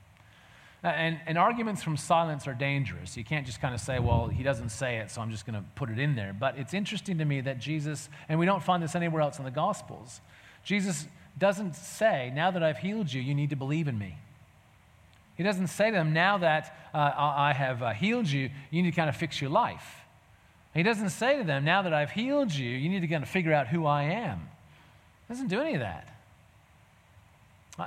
And, 0.84 1.20
and, 1.28 1.38
arguments 1.38 1.84
from 1.84 1.96
silence 1.96 2.48
are 2.48 2.56
dangerous. 2.56 3.15
You 3.15 3.24
can't 3.24 3.46
just 3.46 3.62
kind 3.62 3.76
of 3.76 3.80
say, 3.80 4.00
well, 4.00 4.28
he 4.30 4.41
doesn't 4.41 4.70
say 4.70 4.98
it, 4.98 5.12
so 5.12 5.22
I'm 5.22 5.30
just 5.30 5.46
going 5.46 5.54
to 5.54 5.63
put 5.76 5.91
it 5.91 6.00
in 6.00 6.15
there. 6.15 6.36
But 6.38 6.58
it's 6.58 6.74
interesting 6.74 7.20
to 7.20 7.26
me 7.26 7.39
that 7.41 7.60
Jesus, 7.60 8.10
and 8.28 8.39
we 8.39 8.48
don't 8.48 8.63
find 8.63 8.82
this 8.82 8.96
anywhere 8.96 9.22
else 9.22 9.38
in 9.38 9.46
the 9.46 9.52
Gospels, 9.52 10.22
Jesus 10.63 11.06
doesn't 11.38 11.76
say, 11.76 12.32
now 12.34 12.50
that 12.50 12.63
I've 12.63 12.80
healed 12.80 13.13
you, 13.13 13.22
you 13.22 13.36
need 13.36 13.52
to 13.52 13.56
believe 13.56 13.88
in 13.88 14.00
me. 14.00 14.17
He 15.36 15.44
doesn't 15.44 15.67
say 15.67 15.91
to 15.91 15.98
them, 15.98 16.13
now 16.13 16.39
that 16.39 16.76
uh, 16.96 17.12
I 17.15 17.54
have 17.54 17.84
uh, 17.84 17.91
healed 17.91 18.28
you, 18.28 18.50
you 18.72 18.82
need 18.82 18.89
to 18.91 18.96
kind 18.96 19.10
of 19.10 19.15
fix 19.15 19.39
your 19.39 19.52
life. 19.52 20.02
He 20.74 20.84
doesn't 20.84 21.10
say 21.10 21.38
to 21.38 21.44
them, 21.44 21.63
now 21.63 21.84
that 21.84 21.94
I've 21.94 22.12
healed 22.12 22.52
you, 22.52 22.70
you 22.70 22.89
need 22.89 23.02
to 23.02 23.08
kind 23.08 23.24
of 23.24 23.30
figure 23.30 23.54
out 23.54 23.67
who 23.67 23.86
I 23.86 24.04
am. 24.04 24.50
He 25.28 25.34
doesn't 25.34 25.48
do 25.48 25.62
any 25.62 25.76
of 25.76 25.82
that. 25.82 26.08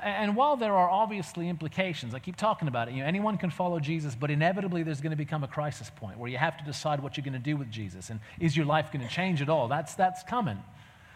And 0.03 0.35
while 0.35 0.57
there 0.57 0.75
are 0.75 0.89
obviously 0.89 1.49
implications, 1.49 2.15
I 2.15 2.19
keep 2.19 2.37
talking 2.37 2.69
about 2.69 2.89
it, 2.89 2.95
you 2.95 3.01
know, 3.01 3.07
anyone 3.07 3.37
can 3.37 3.51
follow 3.51 3.79
Jesus, 3.81 4.15
but 4.15 4.31
inevitably 4.31 4.83
there's 4.83 5.01
going 5.01 5.11
to 5.11 5.17
become 5.17 5.45
a 5.45 5.49
crisis 5.49 5.91
point 5.95 6.19
where 6.19 6.31
you 6.31 6.39
have 6.39 6.57
to 6.59 6.65
decide 6.65 7.01
what 7.01 7.17
you're 7.17 7.25
going 7.25 7.35
to 7.35 7.39
do 7.39 7.57
with 7.57 7.71
Jesus. 7.71 8.11
And 8.11 8.21
is 8.41 8.57
your 8.57 8.67
life 8.67 8.91
going 8.93 9.07
to 9.07 9.13
change 9.13 9.43
at 9.43 9.49
all? 9.49 9.69
That's, 9.69 9.95
that's 9.95 10.23
coming. 10.23 10.59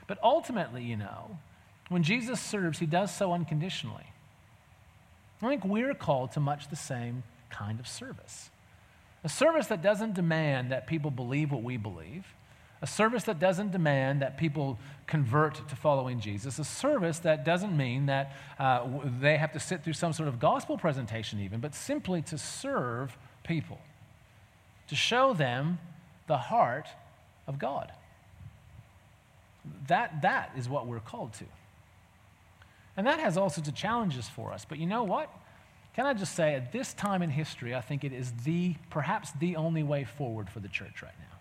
But 0.06 0.18
ultimately, 0.22 0.82
you 0.82 0.96
know, 0.96 1.38
when 1.88 2.02
Jesus 2.02 2.40
serves, 2.40 2.78
he 2.78 2.86
does 2.86 3.14
so 3.14 3.32
unconditionally. 3.32 4.06
I 5.40 5.48
think 5.48 5.64
we're 5.64 5.94
called 5.94 6.32
to 6.32 6.40
much 6.40 6.68
the 6.68 6.76
same 6.76 7.22
kind 7.50 7.80
of 7.80 7.88
service. 7.88 8.50
A 9.24 9.28
service 9.28 9.68
that 9.68 9.82
doesn't 9.82 10.14
demand 10.14 10.72
that 10.72 10.86
people 10.86 11.10
believe 11.10 11.50
what 11.50 11.62
we 11.62 11.76
believe, 11.76 12.26
a 12.80 12.86
service 12.86 13.24
that 13.24 13.38
doesn't 13.38 13.72
demand 13.72 14.22
that 14.22 14.38
people 14.38 14.78
convert 15.06 15.68
to 15.68 15.76
following 15.76 16.20
Jesus, 16.20 16.58
a 16.58 16.64
service 16.64 17.18
that 17.20 17.44
doesn't 17.44 17.76
mean 17.76 18.06
that 18.06 18.36
uh, 18.58 18.86
they 19.20 19.36
have 19.36 19.52
to 19.52 19.60
sit 19.60 19.82
through 19.82 19.94
some 19.94 20.12
sort 20.12 20.28
of 20.28 20.38
gospel 20.38 20.78
presentation, 20.78 21.40
even, 21.40 21.60
but 21.60 21.74
simply 21.74 22.22
to 22.22 22.38
serve 22.38 23.16
people, 23.42 23.78
to 24.86 24.94
show 24.94 25.34
them 25.34 25.78
the 26.28 26.36
heart 26.36 26.88
of 27.46 27.58
God. 27.58 27.90
That, 29.88 30.22
that 30.22 30.52
is 30.56 30.68
what 30.68 30.86
we're 30.86 31.00
called 31.00 31.32
to. 31.34 31.44
And 32.96 33.06
that 33.06 33.18
has 33.20 33.36
all 33.36 33.50
sorts 33.50 33.68
of 33.68 33.74
challenges 33.74 34.28
for 34.28 34.52
us. 34.52 34.64
But 34.64 34.78
you 34.78 34.86
know 34.86 35.04
what? 35.04 35.30
Can 35.94 36.06
I 36.06 36.14
just 36.14 36.36
say, 36.36 36.54
at 36.54 36.70
this 36.70 36.94
time 36.94 37.22
in 37.22 37.30
history, 37.30 37.74
I 37.74 37.80
think 37.80 38.04
it 38.04 38.12
is 38.12 38.32
the, 38.44 38.76
perhaps 38.88 39.32
the 39.40 39.56
only 39.56 39.82
way 39.82 40.04
forward 40.04 40.48
for 40.48 40.60
the 40.60 40.68
church 40.68 41.02
right 41.02 41.18
now. 41.18 41.37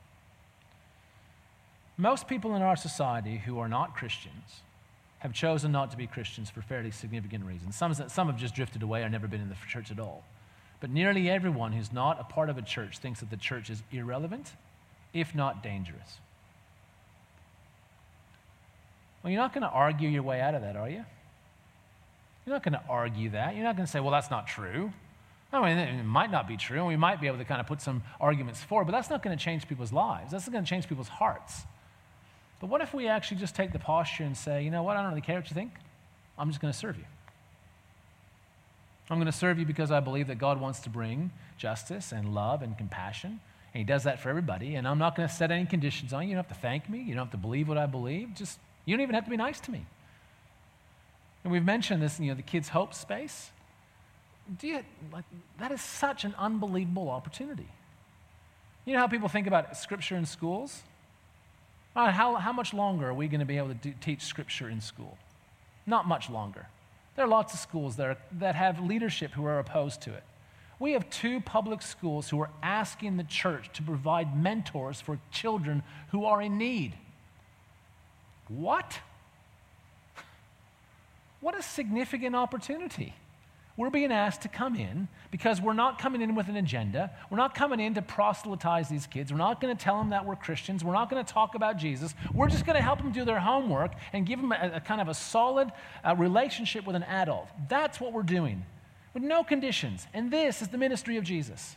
Most 1.97 2.27
people 2.27 2.55
in 2.55 2.62
our 2.62 2.75
society 2.75 3.41
who 3.43 3.60
are 3.60 3.67
not 3.67 3.95
Christians 3.95 4.62
have 5.19 5.33
chosen 5.33 5.71
not 5.71 5.89
to 5.91 5.97
be 5.97 6.05
Christians 6.05 6.49
for 6.49 6.62
fairly 6.62 6.91
significant 6.91 7.43
reasons. 7.43 7.75
Some, 7.75 7.93
some 7.93 8.27
have 8.27 8.38
just 8.38 8.53
drifted 8.53 8.83
away 8.83 9.01
or 9.01 9.10
never 9.10 9.27
been 9.27 9.41
in 9.41 9.49
the 9.49 9.55
church 9.67 9.89
at 9.89 9.99
all. 9.99 10.23
But 10.79 10.91
nearly 10.91 11.27
everyone 11.27 11.71
who's 11.71 11.91
not 11.91 12.19
a 12.19 12.23
part 12.23 12.49
of 12.49 12.57
a 12.57 12.62
church 12.62 12.99
thinks 12.99 13.19
that 13.21 13.31
the 13.31 13.38
church 13.38 13.71
is 13.71 13.81
irrelevant, 13.91 14.51
if 15.12 15.33
not 15.33 15.63
dangerous. 15.63 16.19
Well, 19.23 19.31
you're 19.31 19.41
not 19.41 19.53
going 19.53 19.63
to 19.63 19.69
argue 19.69 20.07
your 20.07 20.21
way 20.21 20.39
out 20.39 20.53
of 20.53 20.62
that, 20.62 20.75
are 20.75 20.89
you? 20.89 21.03
You're 22.45 22.55
not 22.55 22.63
going 22.63 22.73
to 22.73 22.83
argue 22.88 23.31
that. 23.31 23.55
You're 23.55 23.63
not 23.63 23.75
going 23.75 23.88
to 23.88 23.91
say, 23.91 23.99
well, 23.99 24.12
that's 24.12 24.29
not 24.29 24.45
true. 24.45 24.93
I 25.51 25.65
mean, 25.65 25.77
it 25.77 26.03
might 26.03 26.29
not 26.29 26.47
be 26.47 26.57
true, 26.57 26.77
and 26.77 26.88
we 26.88 26.95
might 26.95 27.19
be 27.19 27.27
able 27.27 27.39
to 27.39 27.45
kind 27.45 27.60
of 27.60 27.65
put 27.65 27.81
some 27.81 28.03
arguments 28.21 28.62
forward, 28.62 28.86
but 28.86 28.91
that's 28.91 29.10
not 29.10 29.23
going 29.23 29.36
to 29.36 29.43
change 29.43 29.67
people's 29.67 29.91
lives. 29.91 30.31
That's 30.31 30.45
not 30.45 30.53
going 30.53 30.63
to 30.63 30.69
change 30.69 30.88
people's 30.88 31.07
hearts. 31.07 31.63
But 32.60 32.67
what 32.67 32.82
if 32.82 32.93
we 32.93 33.08
actually 33.08 33.38
just 33.38 33.56
take 33.56 33.72
the 33.72 33.80
posture 33.80 34.24
and 34.24 34.36
say, 34.36 34.63
you 34.63 34.72
know 34.72 34.84
what, 34.84 34.98
I 34.98 35.02
don't 35.02 35.10
really 35.10 35.22
care 35.22 35.36
what 35.36 35.50
you 35.50 35.54
think. 35.54 35.72
I'm 36.38 36.50
just 36.50 36.60
going 36.62 36.72
to 36.72 36.78
serve 36.78 36.98
you. 36.98 37.06
I'm 39.10 39.17
going 39.17 39.28
to 39.28 39.32
serve 39.32 39.58
you 39.58 39.65
because 39.65 39.91
I 39.91 40.00
believe 40.00 40.28
that 40.28 40.38
God 40.38 40.60
wants 40.60 40.80
to 40.82 40.89
bring 40.89 41.32
justice 41.58 42.12
and 42.12 42.34
love 42.34 42.62
and 42.62 42.78
compassion. 42.78 43.39
And 43.74 43.80
He 43.80 43.84
does 43.84 44.04
that 44.04 44.20
for 44.20 44.30
everybody. 44.30 44.76
And 44.76 44.88
I'm 44.88 44.98
not 44.98 45.15
going 45.15 45.28
to 45.28 45.34
set 45.34 45.50
any 45.50 45.65
conditions 45.65 46.13
on 46.13 46.24
you. 46.24 46.30
You 46.30 46.36
don't 46.36 46.46
have 46.46 46.56
to 46.56 46.62
thank 46.62 46.89
me. 46.89 47.00
You 47.00 47.15
don't 47.15 47.26
have 47.26 47.32
to 47.32 47.38
believe 47.38 47.67
what 47.67 47.78
I 47.78 47.86
believe. 47.86 48.34
Just, 48.36 48.60
you 48.86 48.96
don't 48.96 49.02
even 49.02 49.15
have 49.15 49.24
to 49.24 49.30
be 49.30 49.38
nice 49.38 49.60
to 49.62 49.72
me. 49.72 49.86
And 51.43 51.54
we've 51.54 51.63
mentioned 51.63 52.02
this, 52.02 52.20
you 52.20 52.28
know, 52.28 52.34
the 52.34 52.41
kids' 52.41 52.70
hope 52.70 52.93
space. 52.93 53.52
Do 54.60 54.67
you, 54.67 54.80
like, 55.13 55.26
that 55.60 55.72
is 55.72 55.82
such 55.82 56.26
an 56.26 56.36
unbelievable 56.38 57.10
opportunity. 57.10 57.67
You 58.84 58.93
know 58.93 59.00
how 59.00 59.08
people 59.08 59.30
think 59.30 59.48
about 59.48 59.78
scripture 59.78 60.15
in 60.15 60.26
schools? 60.26 60.82
Uh, 61.97 62.12
how, 62.12 62.36
how 62.36 62.53
much 62.53 62.75
longer 62.75 63.07
are 63.10 63.13
we 63.13 63.27
going 63.27 63.39
to 63.39 63.45
be 63.45 63.57
able 63.57 63.69
to 63.69 63.73
do, 63.73 63.93
teach 63.99 64.21
Scripture 64.21 64.69
in 64.69 64.79
school? 64.79 65.17
Not 65.88 66.07
much 66.07 66.29
longer. 66.29 66.67
There 67.15 67.25
are 67.25 67.27
lots 67.27 67.55
of 67.55 67.60
schools 67.60 67.95
that, 67.95 68.05
are, 68.05 68.17
that 68.33 68.53
have 68.53 68.79
leadership 68.79 69.31
who 69.31 69.43
are 69.45 69.57
opposed 69.57 70.01
to 70.01 70.13
it. 70.13 70.21
We 70.77 70.91
have 70.91 71.10
two 71.10 71.41
public 71.41 71.81
schools 71.81 72.29
who 72.29 72.39
are 72.39 72.51
asking 72.62 73.17
the 73.17 73.23
church 73.23 73.73
to 73.73 73.81
provide 73.81 74.38
mentors 74.39 75.01
for 75.01 75.17
children 75.31 75.81
who 76.12 76.25
are 76.25 76.39
in 76.39 76.60
need. 76.60 76.93
What? 78.47 78.99
What 81.41 81.57
a 81.57 81.63
significant 81.63 82.36
opportunity. 82.36 83.15
We're 83.78 83.92
being 83.92 84.12
asked 84.12 84.42
to 84.42 84.48
come 84.48 84.76
in 84.76 85.08
because 85.30 85.62
we're 85.62 85.74
not 85.74 86.00
coming 86.00 86.24
in 86.24 86.34
with 86.34 86.50
an 86.50 86.56
agenda. 86.56 87.12
We're 87.30 87.38
not 87.38 87.54
coming 87.54 87.80
in 87.80 87.94
to 87.94 88.02
proselytize 88.02 88.90
these 88.90 89.06
kids. 89.06 89.32
We're 89.32 89.38
not 89.38 89.62
going 89.62 89.78
to 89.78 89.82
tell 89.82 90.00
them 90.00 90.10
that 90.10 90.26
we're 90.26 90.36
Christians. 90.36 90.84
We're 90.84 90.94
not 90.94 91.12
going 91.12 91.24
to 91.24 91.32
talk 91.32 91.54
about 91.54 91.78
Jesus. 91.78 92.16
We're 92.34 92.50
just 92.50 92.66
going 92.66 92.76
to 92.76 92.82
help 92.82 92.98
them 92.98 93.12
do 93.12 93.24
their 93.24 93.40
homework 93.40 93.92
and 94.13 94.26
give 94.26 94.42
them 94.42 94.52
a, 94.52 94.72
a 94.74 94.80
kind 94.80 95.00
of 95.00 95.08
a 95.08 95.13
solid 95.13 95.72
uh, 96.04 96.16
relationship 96.18 96.88
with 96.88 96.96
an 96.96 97.04
adult. 97.04 97.48
That's 97.70 98.02
what 98.02 98.13
we're 98.13 98.24
doing 98.24 98.66
with 99.13 99.22
no 99.22 99.44
conditions. 99.44 100.08
And 100.12 100.32
this 100.32 100.63
is 100.63 100.70
the 100.70 100.80
ministry 100.80 101.18
of 101.18 101.24
Jesus. 101.24 101.76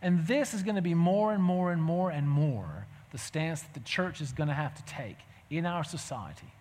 And 0.00 0.26
this 0.26 0.54
is 0.54 0.62
going 0.62 0.76
to 0.76 0.82
be 0.82 0.94
more 0.94 1.34
and 1.34 1.42
more 1.42 1.72
and 1.72 1.82
more 1.82 2.10
and 2.10 2.28
more 2.28 2.86
the 3.12 3.18
stance 3.18 3.60
that 3.60 3.74
the 3.74 3.80
church 3.80 4.22
is 4.22 4.32
going 4.32 4.48
to 4.48 4.54
have 4.54 4.74
to 4.74 4.84
take 4.84 5.18
in 5.50 5.66
our 5.66 5.84
society 5.84 6.52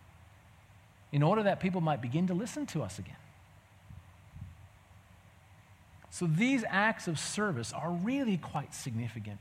in 1.13 1.23
order 1.23 1.43
that 1.43 1.61
people 1.61 1.79
might 1.79 2.01
begin 2.01 2.27
to 2.27 2.33
listen 2.33 2.65
to 2.65 2.83
us 2.83 2.99
again. 2.99 3.15
So 6.13 6.27
these 6.27 6.63
acts 6.69 7.07
of 7.07 7.17
service 7.17 7.73
are 7.73 7.89
really 7.89 8.37
quite 8.37 8.75
significant. 8.75 9.39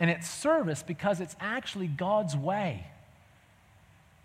And 0.00 0.10
it's 0.10 0.28
service 0.28 0.82
because 0.82 1.20
it's 1.20 1.36
actually 1.38 1.86
God's 1.86 2.36
way. 2.36 2.84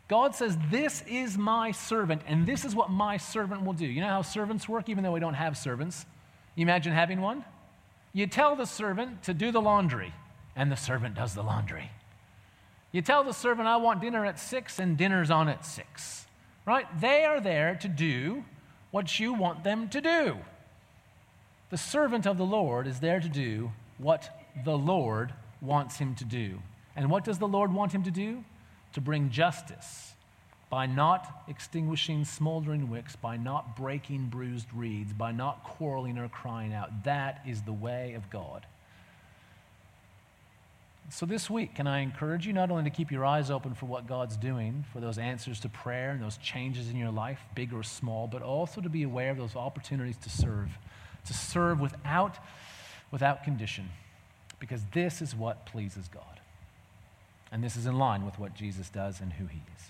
God 0.07 0.33
says, 0.33 0.57
This 0.71 1.03
is 1.07 1.37
my 1.37 1.69
servant, 1.69 2.23
and 2.25 2.47
this 2.47 2.65
is 2.65 2.73
what 2.73 2.89
my 2.89 3.17
servant 3.17 3.63
will 3.63 3.73
do. 3.73 3.85
You 3.85 4.01
know 4.01 4.07
how 4.07 4.23
servants 4.23 4.67
work, 4.67 4.89
even 4.89 5.03
though 5.03 5.11
we 5.11 5.19
don't 5.19 5.35
have 5.35 5.55
servants? 5.55 6.07
You 6.55 6.63
imagine 6.63 6.91
having 6.91 7.21
one? 7.21 7.45
You 8.13 8.25
tell 8.25 8.55
the 8.55 8.65
servant 8.65 9.21
to 9.21 9.35
do 9.35 9.51
the 9.51 9.61
laundry, 9.61 10.11
and 10.55 10.71
the 10.71 10.75
servant 10.75 11.13
does 11.13 11.35
the 11.35 11.43
laundry. 11.43 11.91
You 12.93 13.03
tell 13.03 13.23
the 13.23 13.31
servant, 13.31 13.67
I 13.67 13.77
want 13.77 14.01
dinner 14.01 14.25
at 14.25 14.39
six, 14.39 14.79
and 14.79 14.97
dinner's 14.97 15.29
on 15.29 15.49
at 15.49 15.63
six. 15.63 16.25
Right? 16.65 16.87
They 16.99 17.25
are 17.25 17.39
there 17.39 17.75
to 17.75 17.87
do 17.87 18.43
what 18.89 19.19
you 19.19 19.33
want 19.33 19.63
them 19.63 19.87
to 19.89 20.01
do. 20.01 20.39
The 21.69 21.77
servant 21.77 22.27
of 22.27 22.37
the 22.37 22.45
Lord 22.45 22.87
is 22.87 22.99
there 22.99 23.19
to 23.19 23.29
do 23.29 23.71
what 23.97 24.29
the 24.63 24.77
Lord 24.77 25.33
wants 25.61 25.97
him 25.97 26.15
to 26.15 26.25
do. 26.25 26.59
And 26.95 27.09
what 27.09 27.23
does 27.23 27.39
the 27.39 27.47
Lord 27.47 27.73
want 27.73 27.91
him 27.91 28.03
to 28.03 28.11
do? 28.11 28.43
To 28.93 29.01
bring 29.01 29.29
justice 29.29 30.13
by 30.69 30.85
not 30.85 31.43
extinguishing 31.47 32.25
smoldering 32.25 32.89
wicks, 32.89 33.15
by 33.15 33.37
not 33.37 33.75
breaking 33.75 34.27
bruised 34.27 34.67
reeds, 34.73 35.13
by 35.13 35.31
not 35.31 35.63
quarreling 35.63 36.17
or 36.17 36.27
crying 36.27 36.73
out. 36.73 37.03
That 37.03 37.41
is 37.47 37.61
the 37.61 37.73
way 37.73 38.13
of 38.13 38.29
God. 38.29 38.65
So, 41.11 41.27
this 41.27 41.51
week, 41.51 41.75
can 41.75 41.85
I 41.85 41.99
encourage 41.99 42.47
you 42.47 42.53
not 42.53 42.71
only 42.71 42.83
to 42.85 42.89
keep 42.89 43.11
your 43.11 43.23
eyes 43.25 43.51
open 43.51 43.75
for 43.75 43.85
what 43.85 44.07
God's 44.07 44.37
doing, 44.37 44.85
for 44.91 44.99
those 44.99 45.19
answers 45.19 45.59
to 45.59 45.69
prayer 45.69 46.09
and 46.09 46.21
those 46.21 46.37
changes 46.37 46.89
in 46.89 46.97
your 46.97 47.11
life, 47.11 47.39
big 47.53 47.73
or 47.73 47.83
small, 47.83 48.25
but 48.27 48.41
also 48.41 48.81
to 48.81 48.89
be 48.89 49.03
aware 49.03 49.29
of 49.29 49.37
those 49.37 49.55
opportunities 49.55 50.17
to 50.17 50.29
serve 50.29 50.69
to 51.25 51.33
serve 51.33 51.79
without, 51.79 52.37
without 53.11 53.43
condition, 53.43 53.89
because 54.59 54.81
this 54.93 55.21
is 55.21 55.35
what 55.35 55.65
pleases 55.65 56.07
God. 56.07 56.39
And 57.51 57.63
this 57.63 57.75
is 57.75 57.85
in 57.85 57.97
line 57.97 58.25
with 58.25 58.37
what 58.39 58.53
Jesus 58.53 58.89
does 58.89 59.21
and 59.21 59.33
who 59.33 59.45
he 59.45 59.61
is. 59.77 59.83